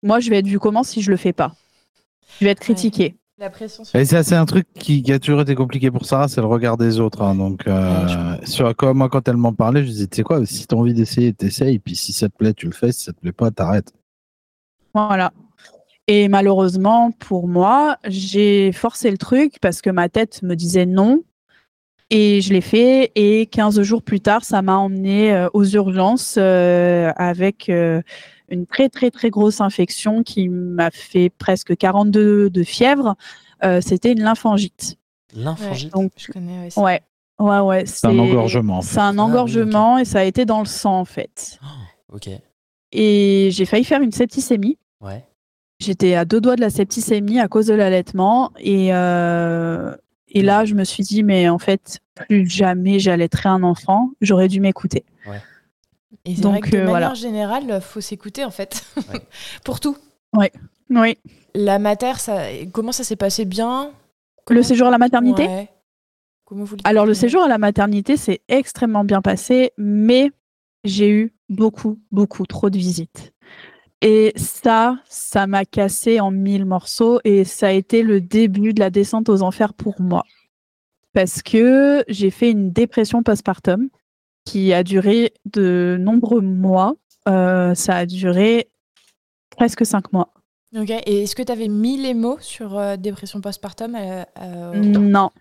Moi, 0.03 0.19
je 0.19 0.29
vais 0.29 0.39
être 0.39 0.47
vue 0.47 0.59
comment 0.59 0.83
si 0.83 1.01
je 1.01 1.11
le 1.11 1.17
fais 1.17 1.33
pas? 1.33 1.53
Je 2.39 2.45
vais 2.45 2.51
être 2.51 2.59
critiquée. 2.59 3.15
La 3.37 3.49
pression 3.49 3.83
sur... 3.83 3.99
Et 3.99 4.05
ça, 4.05 4.23
c'est 4.23 4.35
un 4.35 4.45
truc 4.45 4.65
qui, 4.79 5.03
qui 5.03 5.11
a 5.11 5.19
toujours 5.19 5.41
été 5.41 5.55
compliqué 5.55 5.91
pour 5.91 6.05
Sarah, 6.05 6.27
c'est 6.27 6.41
le 6.41 6.47
regard 6.47 6.77
des 6.77 6.99
autres. 6.99 7.21
hein. 7.21 7.35
Donc, 7.35 7.67
euh, 7.67 8.37
sur 8.45 8.73
quoi, 8.75 8.93
moi, 8.93 9.09
quand 9.09 9.27
elle 9.27 9.35
m'en 9.37 9.53
parlait, 9.53 9.83
je 9.83 9.89
disais, 9.89 10.07
tu 10.07 10.15
sais 10.17 10.23
quoi, 10.23 10.45
si 10.45 10.65
t'as 10.65 10.75
envie 10.75 10.93
d'essayer, 10.93 11.33
t'essayes. 11.33 11.79
Puis 11.79 11.95
si 11.95 12.13
ça 12.13 12.29
te 12.29 12.35
plaît, 12.37 12.53
tu 12.53 12.65
le 12.65 12.71
fais. 12.71 12.91
Si 12.91 13.03
ça 13.03 13.13
te 13.13 13.19
plaît 13.19 13.31
pas, 13.33 13.51
t'arrêtes. 13.51 13.93
Voilà. 14.93 15.33
Et 16.07 16.27
malheureusement, 16.27 17.11
pour 17.11 17.47
moi, 17.47 17.97
j'ai 18.07 18.71
forcé 18.71 19.09
le 19.09 19.17
truc 19.17 19.55
parce 19.61 19.81
que 19.81 19.89
ma 19.89 20.07
tête 20.09 20.41
me 20.43 20.55
disait 20.55 20.85
non. 20.85 21.23
Et 22.11 22.41
je 22.41 22.53
l'ai 22.53 22.61
fait. 22.61 23.11
Et 23.15 23.47
15 23.47 23.81
jours 23.81 24.03
plus 24.03 24.21
tard, 24.21 24.43
ça 24.45 24.61
m'a 24.61 24.77
emmené 24.77 25.33
euh, 25.33 25.47
aux 25.53 25.65
urgences 25.65 26.35
euh, 26.37 27.11
avec 27.15 27.67
euh, 27.69 28.01
une 28.49 28.67
très, 28.67 28.89
très, 28.89 29.09
très 29.09 29.31
grosse 29.31 29.59
infection 29.61 30.21
qui 30.21 30.47
m'a 30.47 30.91
fait 30.91 31.31
presque 31.31 31.75
42 31.75 32.51
de 32.51 32.63
fièvre. 32.63 33.15
Euh, 33.63 33.81
C'était 33.81 34.11
une 34.11 34.21
lymphangite. 34.21 34.97
Lymphangite. 35.35 35.91
Donc, 35.93 36.11
Je 36.17 36.31
connais, 36.31 36.59
ouais, 36.65 36.69
c'est- 36.69 36.79
ouais. 36.79 37.01
Ouais, 37.39 37.59
ouais. 37.59 37.85
C'est 37.87 38.05
un 38.07 38.17
engorgement. 38.19 38.77
en 38.77 38.81
fait. 38.83 38.93
C'est 38.93 38.99
un 38.99 39.07
Ah 39.09 39.11
oui, 39.11 39.19
engorgement 39.31 39.97
et 39.97 40.05
ça 40.05 40.19
a 40.19 40.23
été 40.23 40.45
dans 40.45 40.59
le 40.59 40.65
sang, 40.67 40.99
en 40.99 41.05
fait. 41.05 41.59
Ok. 42.13 42.29
Et 42.91 43.49
j'ai 43.51 43.65
failli 43.65 43.83
faire 43.83 44.01
une 44.01 44.11
septicémie. 44.11 44.77
Ouais. 45.01 45.25
J'étais 45.79 46.15
à 46.15 46.25
deux 46.25 46.39
doigts 46.39 46.55
de 46.55 46.61
la 46.61 46.69
septicémie 46.69 47.39
à 47.39 47.47
cause 47.47 47.67
de 47.67 47.73
l'allaitement. 47.73 48.51
Et, 48.59 48.93
euh, 48.93 49.93
et 50.29 50.41
là, 50.41 50.65
je 50.65 50.73
me 50.73 50.83
suis 50.83 51.03
dit, 51.03 51.23
mais 51.23 51.49
en 51.49 51.59
fait, 51.59 51.99
plus 52.15 52.49
jamais 52.49 52.99
j'allaiterai 52.99 53.49
un 53.49 53.63
enfant. 53.63 54.11
J'aurais 54.21 54.47
dû 54.47 54.59
m'écouter. 54.59 55.03
Et 56.27 56.35
c'est 56.35 56.41
Donc, 56.41 56.53
vrai 56.53 56.61
que 56.61 56.69
de 56.71 56.77
euh, 56.77 56.79
manière 56.85 56.91
voilà. 56.91 57.13
générale, 57.13 57.81
faut 57.81 58.01
s'écouter 58.01 58.43
en 58.43 58.49
fait. 58.51 58.83
Ouais. 58.97 59.19
Pour 59.63 59.79
tout. 59.79 59.95
Oui. 60.89 61.17
La 61.53 61.77
mater, 61.77 62.13
ça, 62.19 62.43
comment 62.71 62.91
ça 62.91 63.03
s'est 63.03 63.15
passé 63.15 63.45
bien? 63.45 63.91
Le 64.49 64.63
séjour 64.63 64.88
à 64.88 64.91
la 64.91 64.97
maternité? 64.97 65.45
Ouais. 65.45 65.69
Comment 66.45 66.63
vous 66.63 66.75
le 66.75 66.81
Alors, 66.83 67.05
le 67.05 67.13
séjour 67.13 67.43
à 67.43 67.47
la 67.47 67.57
maternité, 67.57 68.17
c'est 68.17 68.41
extrêmement 68.47 69.03
bien 69.03 69.21
passé, 69.21 69.71
mais 69.77 70.31
j'ai 70.83 71.09
eu 71.09 71.33
beaucoup, 71.49 71.99
beaucoup 72.11 72.45
trop 72.45 72.69
de 72.69 72.77
visites. 72.77 73.33
Et 74.07 74.33
ça, 74.35 74.99
ça 75.09 75.47
m'a 75.47 75.65
cassé 75.65 76.19
en 76.19 76.29
mille 76.29 76.63
morceaux 76.63 77.19
et 77.23 77.43
ça 77.43 77.69
a 77.69 77.71
été 77.71 78.03
le 78.03 78.21
début 78.21 78.71
de 78.71 78.79
la 78.79 78.91
descente 78.91 79.29
aux 79.29 79.41
enfers 79.41 79.73
pour 79.73 79.99
moi. 79.99 80.23
Parce 81.13 81.41
que 81.41 82.03
j'ai 82.07 82.29
fait 82.29 82.51
une 82.51 82.71
dépression 82.71 83.23
postpartum 83.23 83.89
qui 84.45 84.73
a 84.73 84.83
duré 84.83 85.33
de 85.45 85.97
nombreux 85.99 86.41
mois. 86.41 86.93
Euh, 87.27 87.73
ça 87.73 87.95
a 87.95 88.05
duré 88.05 88.69
presque 89.49 89.83
cinq 89.87 90.13
mois. 90.13 90.29
Ok. 90.77 90.91
Et 90.91 91.23
est-ce 91.23 91.35
que 91.35 91.41
tu 91.41 91.51
avais 91.51 91.67
mis 91.67 91.97
les 91.97 92.13
mots 92.13 92.37
sur 92.41 92.77
euh, 92.77 92.97
dépression 92.97 93.41
postpartum 93.41 93.95
euh, 93.95 94.23
euh, 94.39 94.75
Non. 94.75 95.31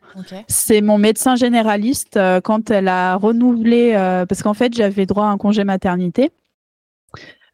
C'est 0.49 0.81
mon 0.81 0.97
médecin 0.97 1.37
généraliste 1.37 2.19
quand 2.45 2.71
elle 2.71 2.89
a 2.89 3.17
renouvelé, 3.17 3.93
parce 4.27 4.43
qu'en 4.43 4.55
fait 4.55 4.73
j'avais 4.73 5.05
droit 5.05 5.27
à 5.27 5.29
un 5.29 5.37
congé 5.37 5.65
maternité 5.65 6.31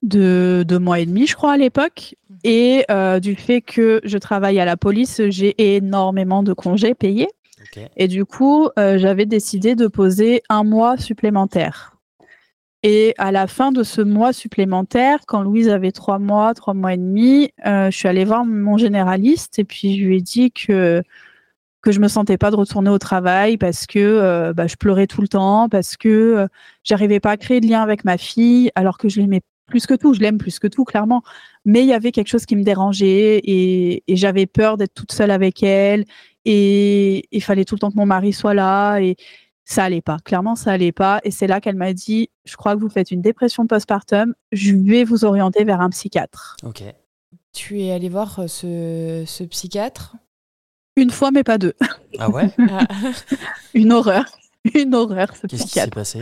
de 0.02 0.64
deux 0.66 0.78
mois 0.78 1.00
et 1.00 1.06
demi, 1.06 1.26
je 1.26 1.34
crois 1.34 1.52
à 1.52 1.56
l'époque, 1.56 2.16
et 2.44 2.84
euh, 2.90 3.20
du 3.20 3.36
fait 3.36 3.60
que 3.60 4.00
je 4.04 4.18
travaille 4.18 4.58
à 4.58 4.64
la 4.64 4.76
police, 4.76 5.20
j'ai 5.28 5.76
énormément 5.76 6.42
de 6.42 6.52
congés 6.52 6.94
payés, 6.94 7.28
et 7.96 8.08
du 8.08 8.24
coup 8.24 8.68
euh, 8.78 8.98
j'avais 8.98 9.26
décidé 9.26 9.74
de 9.74 9.86
poser 9.86 10.42
un 10.48 10.64
mois 10.64 10.96
supplémentaire. 10.96 11.96
Et 12.82 13.14
à 13.18 13.30
la 13.30 13.46
fin 13.46 13.72
de 13.72 13.82
ce 13.82 14.00
mois 14.00 14.32
supplémentaire, 14.32 15.18
quand 15.26 15.42
Louise 15.42 15.68
avait 15.68 15.92
trois 15.92 16.18
mois, 16.18 16.54
trois 16.54 16.72
mois 16.72 16.94
et 16.94 16.96
demi, 16.96 17.50
euh, 17.66 17.90
je 17.90 17.96
suis 17.96 18.08
allée 18.08 18.24
voir 18.24 18.46
mon 18.46 18.78
généraliste 18.78 19.58
et 19.58 19.64
puis 19.64 19.98
je 19.98 20.06
lui 20.06 20.16
ai 20.16 20.20
dit 20.22 20.50
que 20.50 21.02
que 21.82 21.92
je 21.92 22.00
me 22.00 22.08
sentais 22.08 22.36
pas 22.36 22.50
de 22.50 22.56
retourner 22.56 22.90
au 22.90 22.98
travail 22.98 23.56
parce 23.56 23.86
que 23.86 23.98
euh, 23.98 24.52
bah, 24.52 24.66
je 24.66 24.76
pleurais 24.76 25.06
tout 25.06 25.22
le 25.22 25.28
temps, 25.28 25.68
parce 25.68 25.96
que 25.96 26.08
euh, 26.08 26.46
j'arrivais 26.84 27.20
pas 27.20 27.32
à 27.32 27.36
créer 27.36 27.60
de 27.60 27.66
lien 27.66 27.82
avec 27.82 28.04
ma 28.04 28.18
fille, 28.18 28.70
alors 28.74 28.98
que 28.98 29.08
je 29.08 29.20
l'aimais 29.20 29.40
plus 29.70 29.86
que 29.86 29.94
tout. 29.94 30.12
Je 30.12 30.20
l'aime 30.20 30.36
plus 30.36 30.58
que 30.58 30.66
tout, 30.66 30.84
clairement. 30.84 31.22
Mais 31.64 31.80
il 31.80 31.86
y 31.86 31.94
avait 31.94 32.12
quelque 32.12 32.28
chose 32.28 32.44
qui 32.44 32.56
me 32.56 32.62
dérangeait 32.62 33.38
et, 33.38 34.02
et 34.06 34.16
j'avais 34.16 34.44
peur 34.46 34.76
d'être 34.76 34.92
toute 34.92 35.12
seule 35.12 35.30
avec 35.30 35.62
elle. 35.62 36.04
Et 36.44 37.26
il 37.30 37.42
fallait 37.42 37.64
tout 37.64 37.74
le 37.76 37.80
temps 37.80 37.90
que 37.90 37.96
mon 37.96 38.06
mari 38.06 38.32
soit 38.34 38.54
là. 38.54 38.98
Et 38.98 39.16
ça 39.64 39.84
allait 39.84 40.00
pas. 40.02 40.18
Clairement, 40.24 40.56
ça 40.56 40.72
allait 40.72 40.92
pas. 40.92 41.20
Et 41.24 41.30
c'est 41.30 41.46
là 41.46 41.60
qu'elle 41.60 41.76
m'a 41.76 41.92
dit 41.92 42.28
Je 42.44 42.56
crois 42.56 42.74
que 42.74 42.80
vous 42.80 42.90
faites 42.90 43.10
une 43.10 43.22
dépression 43.22 43.66
postpartum. 43.66 44.34
Je 44.52 44.74
vais 44.74 45.04
vous 45.04 45.24
orienter 45.24 45.64
vers 45.64 45.80
un 45.80 45.88
psychiatre. 45.90 46.56
Ok. 46.64 46.82
Tu 47.52 47.80
es 47.82 47.92
allé 47.92 48.08
voir 48.08 48.38
euh, 48.40 48.46
ce, 48.46 49.24
ce 49.26 49.44
psychiatre? 49.44 50.16
Une 50.96 51.10
fois, 51.10 51.30
mais 51.30 51.44
pas 51.44 51.58
deux. 51.58 51.74
Ah 52.18 52.30
ouais? 52.30 52.50
Ah, 52.70 52.86
Une 53.74 53.92
horreur. 53.92 54.24
Une 54.74 54.94
horreur, 54.94 55.34
ce 55.34 55.46
Qu'est-ce 55.46 55.62
qui 55.64 55.68
s'est 55.70 55.86
passé? 55.88 56.20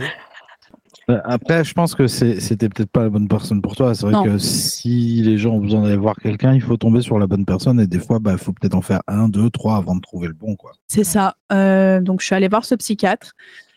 Après, 1.23 1.63
je 1.63 1.73
pense 1.73 1.95
que 1.95 2.07
c'était 2.07 2.69
peut-être 2.69 2.91
pas 2.91 3.03
la 3.03 3.09
bonne 3.09 3.27
personne 3.27 3.61
pour 3.61 3.75
toi. 3.75 3.95
C'est 3.95 4.03
vrai 4.03 4.13
Non. 4.13 4.23
que 4.23 4.37
si 4.37 5.21
les 5.23 5.37
gens 5.37 5.55
ont 5.55 5.59
besoin 5.59 5.81
d'aller 5.81 5.97
voir 5.97 6.15
quelqu'un, 6.15 6.53
il 6.53 6.61
faut 6.61 6.77
tomber 6.77 7.01
sur 7.01 7.17
la 7.19 7.25
bonne 7.27 7.45
personne. 7.45 7.79
Et 7.79 7.87
des 7.87 7.99
fois, 7.99 8.19
il 8.25 8.37
faut 8.37 8.53
peut-être 8.53 8.75
en 8.75 8.81
faire 8.81 9.01
un, 9.07 9.27
deux, 9.29 9.49
trois 9.49 9.77
avant 9.77 9.95
de 9.95 10.01
trouver 10.01 10.27
le 10.27 10.33
bon. 10.33 10.55
Quoi. 10.55 10.71
C'est 10.87 11.03
ça. 11.03 11.35
Euh, 11.51 11.99
donc, 12.01 12.21
je 12.21 12.25
suis 12.27 12.35
allée 12.35 12.47
voir 12.47 12.65
ce 12.65 12.75
psychiatre 12.75 13.33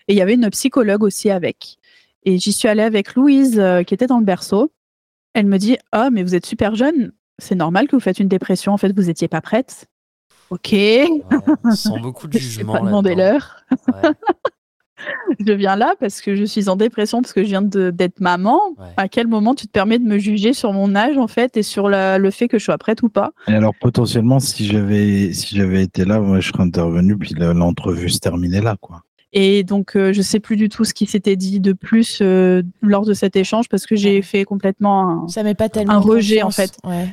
et 0.08 0.12
il 0.14 0.16
y 0.16 0.20
avait 0.22 0.34
une 0.34 0.48
psychologue 0.50 1.02
aussi 1.02 1.30
avec. 1.30 1.76
Et 2.24 2.38
j'y 2.38 2.52
suis 2.52 2.68
allée 2.68 2.82
avec 2.82 3.14
Louise 3.14 3.58
euh, 3.58 3.82
qui 3.82 3.94
était 3.94 4.06
dans 4.06 4.18
le 4.18 4.24
berceau. 4.24 4.72
Elle 5.34 5.46
me 5.46 5.58
dit 5.58 5.76
Ah, 5.92 6.10
mais 6.10 6.22
vous 6.22 6.34
êtes 6.34 6.46
super 6.46 6.74
jeune. 6.74 7.12
C'est 7.38 7.54
normal 7.54 7.88
que 7.88 7.96
vous 7.96 8.00
faites 8.00 8.20
une 8.20 8.28
dépression. 8.28 8.72
En 8.72 8.76
fait, 8.76 8.92
vous 8.94 9.04
n'étiez 9.06 9.26
pas 9.28 9.40
prête. 9.40 9.86
Ok. 10.50 10.72
Ouais, 10.72 11.10
Sans 11.74 11.98
beaucoup 11.98 12.28
de 12.28 12.32
Je 12.38 12.38
vais 12.38 12.44
jugement. 12.50 12.74
pas 12.74 12.80
demander 12.80 13.14
là-dedans. 13.14 13.32
l'heure. 13.32 13.64
Ouais. 14.02 14.10
Je 15.44 15.52
viens 15.52 15.76
là 15.76 15.94
parce 15.98 16.20
que 16.20 16.36
je 16.36 16.44
suis 16.44 16.68
en 16.68 16.76
dépression, 16.76 17.22
parce 17.22 17.32
que 17.32 17.42
je 17.42 17.48
viens 17.48 17.62
de- 17.62 17.90
d'être 17.90 18.20
maman. 18.20 18.60
Ouais. 18.78 18.86
À 18.96 19.08
quel 19.08 19.26
moment 19.26 19.54
tu 19.54 19.66
te 19.66 19.72
permets 19.72 19.98
de 19.98 20.04
me 20.04 20.18
juger 20.18 20.52
sur 20.52 20.72
mon 20.72 20.94
âge, 20.94 21.16
en 21.18 21.26
fait, 21.28 21.56
et 21.56 21.62
sur 21.62 21.88
la- 21.88 22.18
le 22.18 22.30
fait 22.30 22.48
que 22.48 22.58
je 22.58 22.64
sois 22.64 22.78
prête 22.78 23.02
ou 23.02 23.08
pas? 23.08 23.32
Et 23.48 23.54
alors, 23.54 23.74
potentiellement, 23.80 24.38
si 24.40 24.66
j'avais 24.66 25.32
si 25.32 25.56
j'avais 25.56 25.82
été 25.82 26.04
là, 26.04 26.20
moi, 26.20 26.40
je 26.40 26.48
serais 26.52 26.62
intervenu, 26.62 27.16
puis 27.16 27.34
le- 27.34 27.52
l'entrevue 27.52 28.10
se 28.10 28.18
terminait 28.18 28.60
là. 28.60 28.76
quoi. 28.80 29.02
Et 29.32 29.64
donc, 29.64 29.96
euh, 29.96 30.12
je 30.12 30.20
sais 30.20 30.40
plus 30.40 30.56
du 30.56 30.68
tout 30.68 30.84
ce 30.84 30.92
qui 30.92 31.06
s'était 31.06 31.36
dit 31.36 31.58
de 31.58 31.72
plus 31.72 32.18
euh, 32.20 32.62
lors 32.82 33.06
de 33.06 33.14
cet 33.14 33.34
échange 33.34 33.66
parce 33.70 33.86
que 33.86 33.96
j'ai 33.96 34.16
Ouais. 34.16 34.22
fait 34.22 34.44
complètement 34.44 35.24
un, 35.24 35.28
ça 35.28 35.42
met 35.42 35.54
pas 35.54 35.70
tellement 35.70 35.94
Un 35.94 36.00
de 36.00 36.06
rejet, 36.06 36.42
en 36.42 36.50
fait. 36.50 36.76
Ouais. 36.84 37.08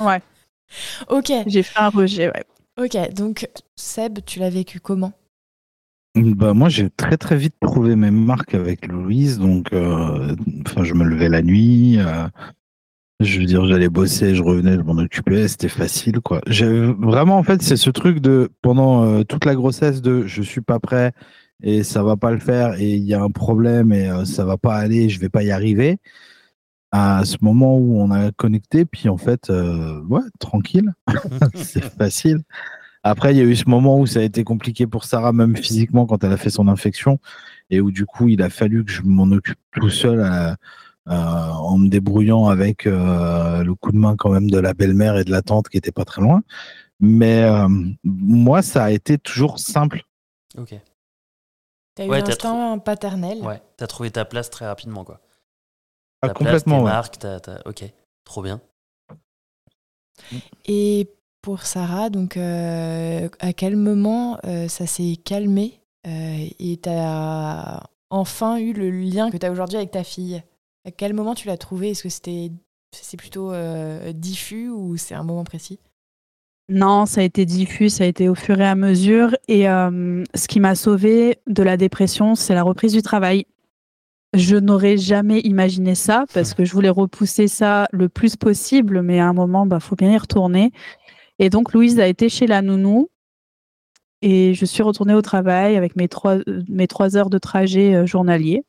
Ouais. 0.00 0.20
Ok. 1.10 1.30
J'ai 1.46 1.62
fait 1.62 1.78
un 1.78 1.90
rejet, 1.90 2.28
ouais. 2.28 2.44
Ok. 2.82 2.96
Donc 3.14 3.46
Seb, 3.76 4.20
tu 4.24 4.38
l'as 4.38 4.48
vécu 4.48 4.80
comment? 4.80 5.12
Bah, 6.16 6.54
moi, 6.54 6.68
j'ai 6.68 6.90
très 6.90 7.16
très 7.16 7.36
vite 7.36 7.54
trouvé 7.60 7.94
mes 7.94 8.10
marques 8.10 8.54
avec 8.54 8.86
Louise. 8.88 9.38
Donc, 9.38 9.72
euh, 9.72 10.34
enfin, 10.66 10.82
je 10.82 10.94
me 10.94 11.04
levais 11.04 11.28
la 11.28 11.42
nuit. 11.42 11.98
euh, 12.00 12.26
je 13.20 13.38
veux 13.40 13.46
dire, 13.46 13.66
j'allais 13.66 13.88
bosser, 13.90 14.34
je 14.34 14.42
revenais, 14.42 14.74
je 14.76 14.80
m'en 14.80 14.98
occupais. 14.98 15.46
C'était 15.46 15.68
facile, 15.68 16.20
quoi. 16.20 16.40
Vraiment, 16.48 17.38
en 17.38 17.42
fait, 17.42 17.62
c'est 17.62 17.76
ce 17.76 17.90
truc 17.90 18.18
de 18.20 18.50
pendant 18.62 19.04
euh, 19.04 19.24
toute 19.24 19.44
la 19.44 19.54
grossesse 19.54 20.00
de 20.02 20.26
je 20.26 20.42
suis 20.42 20.62
pas 20.62 20.80
prêt 20.80 21.12
et 21.62 21.82
ça 21.84 22.02
va 22.02 22.16
pas 22.16 22.30
le 22.32 22.38
faire 22.38 22.80
et 22.80 22.94
il 22.94 23.04
y 23.04 23.14
a 23.14 23.22
un 23.22 23.30
problème 23.30 23.92
et 23.92 24.08
ça 24.24 24.44
va 24.46 24.56
pas 24.56 24.76
aller, 24.76 25.10
je 25.10 25.20
vais 25.20 25.28
pas 25.28 25.42
y 25.42 25.50
arriver. 25.50 25.98
À 26.92 27.24
ce 27.24 27.36
moment 27.42 27.76
où 27.78 28.00
on 28.00 28.10
a 28.10 28.32
connecté, 28.32 28.84
puis 28.84 29.08
en 29.08 29.16
fait, 29.18 29.50
ouais, 29.50 30.22
tranquille, 30.40 30.92
c'est 31.54 31.84
facile. 31.84 32.40
Après, 33.02 33.32
il 33.32 33.38
y 33.38 33.40
a 33.40 33.44
eu 33.44 33.56
ce 33.56 33.68
moment 33.68 33.98
où 33.98 34.06
ça 34.06 34.20
a 34.20 34.22
été 34.22 34.44
compliqué 34.44 34.86
pour 34.86 35.04
Sarah, 35.04 35.32
même 35.32 35.56
physiquement, 35.56 36.06
quand 36.06 36.22
elle 36.22 36.32
a 36.32 36.36
fait 36.36 36.50
son 36.50 36.68
infection, 36.68 37.18
et 37.70 37.80
où 37.80 37.90
du 37.90 38.04
coup, 38.06 38.28
il 38.28 38.42
a 38.42 38.50
fallu 38.50 38.84
que 38.84 38.90
je 38.92 39.02
m'en 39.02 39.24
occupe 39.34 39.58
tout 39.72 39.88
seul 39.90 40.20
euh, 40.20 40.50
euh, 41.08 41.12
en 41.14 41.78
me 41.78 41.88
débrouillant 41.88 42.46
avec 42.48 42.86
euh, 42.86 43.64
le 43.64 43.74
coup 43.74 43.90
de 43.92 43.96
main 43.96 44.16
quand 44.16 44.30
même 44.30 44.50
de 44.50 44.58
la 44.58 44.74
belle-mère 44.74 45.16
et 45.16 45.24
de 45.24 45.30
la 45.30 45.40
tante 45.42 45.68
qui 45.70 45.78
était 45.78 45.92
pas 45.92 46.04
très 46.04 46.20
loin. 46.20 46.42
Mais 47.00 47.42
euh, 47.44 47.68
moi, 48.04 48.60
ça 48.60 48.84
a 48.84 48.90
été 48.90 49.16
toujours 49.16 49.58
simple. 49.58 50.02
Ok. 50.58 50.74
T'as 51.94 52.04
eu 52.04 52.08
Ouais, 52.10 52.20
t'as 52.22 52.28
l'instinct 52.28 52.78
paternel. 52.80 53.38
Ouais. 53.40 53.62
T'as 53.78 53.86
trouvé 53.86 54.10
ta 54.10 54.26
place 54.26 54.50
très 54.50 54.66
rapidement, 54.66 55.04
quoi. 55.04 55.20
Ah, 56.20 56.28
Ta 56.28 56.34
complètement, 56.34 56.50
place, 56.50 56.64
tes 56.64 56.70
ouais. 56.84 56.90
marques, 56.90 57.18
t'as- 57.18 57.40
t'as- 57.40 57.62
Ok. 57.64 57.84
Trop 58.24 58.42
bien. 58.42 58.60
Et 60.66 61.08
pour 61.42 61.62
Sarah, 61.62 62.10
donc 62.10 62.36
euh, 62.36 63.28
à 63.38 63.52
quel 63.52 63.76
moment 63.76 64.38
euh, 64.44 64.68
ça 64.68 64.86
s'est 64.86 65.16
calmé 65.24 65.80
euh, 66.06 66.46
et 66.58 66.76
t'as 66.76 67.82
enfin 68.10 68.58
eu 68.58 68.72
le 68.72 68.90
lien 68.90 69.30
que 69.30 69.36
t'as 69.36 69.50
aujourd'hui 69.50 69.76
avec 69.76 69.90
ta 69.90 70.04
fille? 70.04 70.42
À 70.86 70.90
quel 70.90 71.14
moment 71.14 71.34
tu 71.34 71.46
l'as 71.46 71.56
trouvé? 71.56 71.90
Est-ce 71.90 72.02
que 72.02 72.08
c'était 72.08 72.50
c'est 72.92 73.16
plutôt 73.16 73.52
diffus 74.12 74.68
ou 74.68 74.96
c'est 74.96 75.14
un 75.14 75.22
moment 75.22 75.44
précis? 75.44 75.78
Non, 76.68 77.06
ça 77.06 77.20
a 77.20 77.24
été 77.24 77.44
diffus, 77.44 77.88
ça 77.88 78.04
a 78.04 78.06
été 78.06 78.28
au 78.28 78.34
fur 78.34 78.60
et 78.60 78.66
à 78.66 78.74
mesure. 78.74 79.36
Et 79.48 79.64
ce 79.64 80.48
qui 80.48 80.58
m'a 80.58 80.74
sauvée 80.74 81.38
de 81.46 81.62
la 81.62 81.76
dépression, 81.76 82.34
c'est 82.34 82.54
la 82.54 82.62
reprise 82.62 82.92
du 82.92 83.02
travail. 83.02 83.44
Je 84.32 84.54
n'aurais 84.54 84.96
jamais 84.96 85.40
imaginé 85.40 85.96
ça 85.96 86.24
parce 86.32 86.54
que 86.54 86.64
je 86.64 86.72
voulais 86.72 86.88
repousser 86.88 87.48
ça 87.48 87.88
le 87.90 88.08
plus 88.08 88.36
possible, 88.36 89.02
mais 89.02 89.18
à 89.18 89.26
un 89.26 89.32
moment, 89.32 89.66
bah, 89.66 89.80
faut 89.80 89.96
bien 89.96 90.12
y 90.12 90.18
retourner. 90.18 90.70
Et 91.40 91.48
donc, 91.48 91.72
Louise 91.72 91.98
a 91.98 92.06
été 92.06 92.28
chez 92.28 92.46
la 92.46 92.60
nounou 92.60 93.08
et 94.20 94.52
je 94.52 94.64
suis 94.66 94.82
retournée 94.82 95.14
au 95.14 95.22
travail 95.22 95.74
avec 95.74 95.96
mes 95.96 96.06
trois, 96.06 96.36
mes 96.68 96.86
trois 96.86 97.16
heures 97.16 97.30
de 97.30 97.38
trajet 97.38 97.94
euh, 97.94 98.06
journalier. 98.06 98.62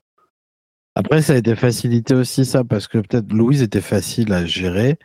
Après, 0.96 1.22
ça 1.22 1.34
a 1.34 1.36
été 1.36 1.54
facilité 1.56 2.16
aussi, 2.16 2.46
ça, 2.46 2.64
parce 2.64 2.88
que 2.88 2.98
peut-être 2.98 3.32
Louise 3.34 3.62
était 3.62 3.82
facile 3.82 4.32
à 4.32 4.46
gérer 4.46 4.98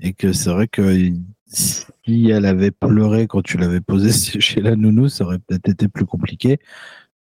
et 0.00 0.14
que 0.14 0.32
c'est 0.32 0.50
vrai 0.50 0.66
que 0.66 1.12
si 1.46 2.30
elle 2.30 2.46
avait 2.46 2.70
pleuré 2.70 3.26
quand 3.26 3.42
tu 3.42 3.58
l'avais 3.58 3.82
posée 3.82 4.12
chez 4.40 4.62
la 4.62 4.74
nounou, 4.74 5.10
ça 5.10 5.24
aurait 5.24 5.38
peut-être 5.40 5.68
été 5.68 5.88
plus 5.88 6.06
compliqué. 6.06 6.58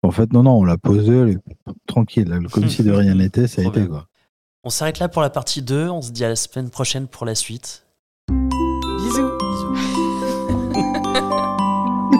En 0.02 0.10
fait, 0.10 0.30
non, 0.34 0.42
non, 0.42 0.58
on 0.58 0.64
l'a 0.64 0.76
posée, 0.76 1.16
elle 1.16 1.28
est 1.30 1.72
tranquille, 1.86 2.38
comme 2.52 2.68
si 2.68 2.84
de 2.84 2.92
rien 2.92 3.14
n'était, 3.16 3.46
ça 3.46 3.62
a 3.62 3.64
été 3.64 3.86
quoi. 3.86 4.06
On 4.62 4.68
s'arrête 4.68 4.98
là 4.98 5.08
pour 5.08 5.22
la 5.22 5.30
partie 5.30 5.62
2, 5.62 5.88
on 5.88 6.02
se 6.02 6.10
dit 6.10 6.24
à 6.24 6.28
la 6.28 6.36
semaine 6.36 6.68
prochaine 6.68 7.06
pour 7.06 7.24
la 7.24 7.34
suite. 7.34 7.86
Bisous. 8.28 9.35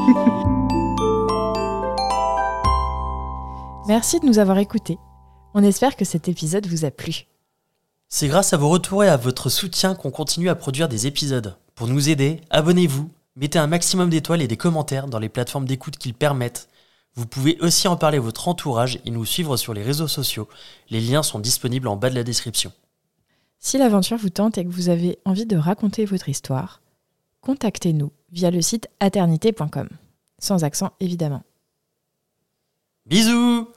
Merci 3.89 4.21
de 4.21 4.27
nous 4.27 4.39
avoir 4.39 4.59
écoutés. 4.59 4.99
On 5.55 5.65
espère 5.65 5.97
que 5.97 6.05
cet 6.05 6.29
épisode 6.29 6.67
vous 6.67 6.85
a 6.85 6.91
plu. 6.91 7.27
C'est 8.09 8.29
grâce 8.29 8.53
à 8.53 8.57
vos 8.57 8.69
retours 8.69 9.03
et 9.03 9.09
à 9.09 9.17
votre 9.17 9.49
soutien 9.49 9.97
qu'on 9.97 10.13
continue 10.13 10.49
à 10.49 10.55
produire 10.55 10.89
des 10.89 11.09
épisodes. 11.09 11.57
Pour 11.75 11.89
nous 11.89 12.09
aider, 12.09 12.41
abonnez-vous, 12.51 13.11
mettez 13.35 13.59
un 13.59 13.67
maximum 13.67 14.11
d'étoiles 14.11 14.43
et 14.43 14.49
des 14.49 14.57
commentaires 14.57 15.09
dans 15.09 15.19
les 15.19 15.29
plateformes 15.29 15.67
d'écoute 15.67 15.97
qu'ils 15.97 16.15
permettent. 16.15 16.69
Vous 17.17 17.27
pouvez 17.27 17.59
aussi 17.61 17.89
en 17.89 17.97
parler 17.97 18.19
à 18.19 18.21
votre 18.21 18.47
entourage 18.47 19.01
et 19.05 19.11
nous 19.11 19.25
suivre 19.25 19.57
sur 19.57 19.75
les 19.75 19.83
réseaux 19.83 20.09
sociaux. 20.09 20.49
Les 20.91 21.01
liens 21.01 21.25
sont 21.25 21.41
disponibles 21.41 21.89
en 21.89 21.97
bas 21.97 22.11
de 22.11 22.15
la 22.15 22.23
description. 22.23 22.71
Si 23.59 23.79
l'aventure 23.79 24.19
vous 24.19 24.31
tente 24.31 24.59
et 24.59 24.65
que 24.65 24.71
vous 24.71 24.89
avez 24.89 25.19
envie 25.25 25.47
de 25.47 25.57
raconter 25.57 26.05
votre 26.05 26.29
histoire, 26.29 26.81
contactez-nous 27.41 28.13
via 28.31 28.51
le 28.51 28.63
site 28.63 28.89
aternité.com. 29.01 29.89
Sans 30.39 30.65
accent 30.65 30.93
évidemment. 31.01 31.43
Bisous 33.07 33.69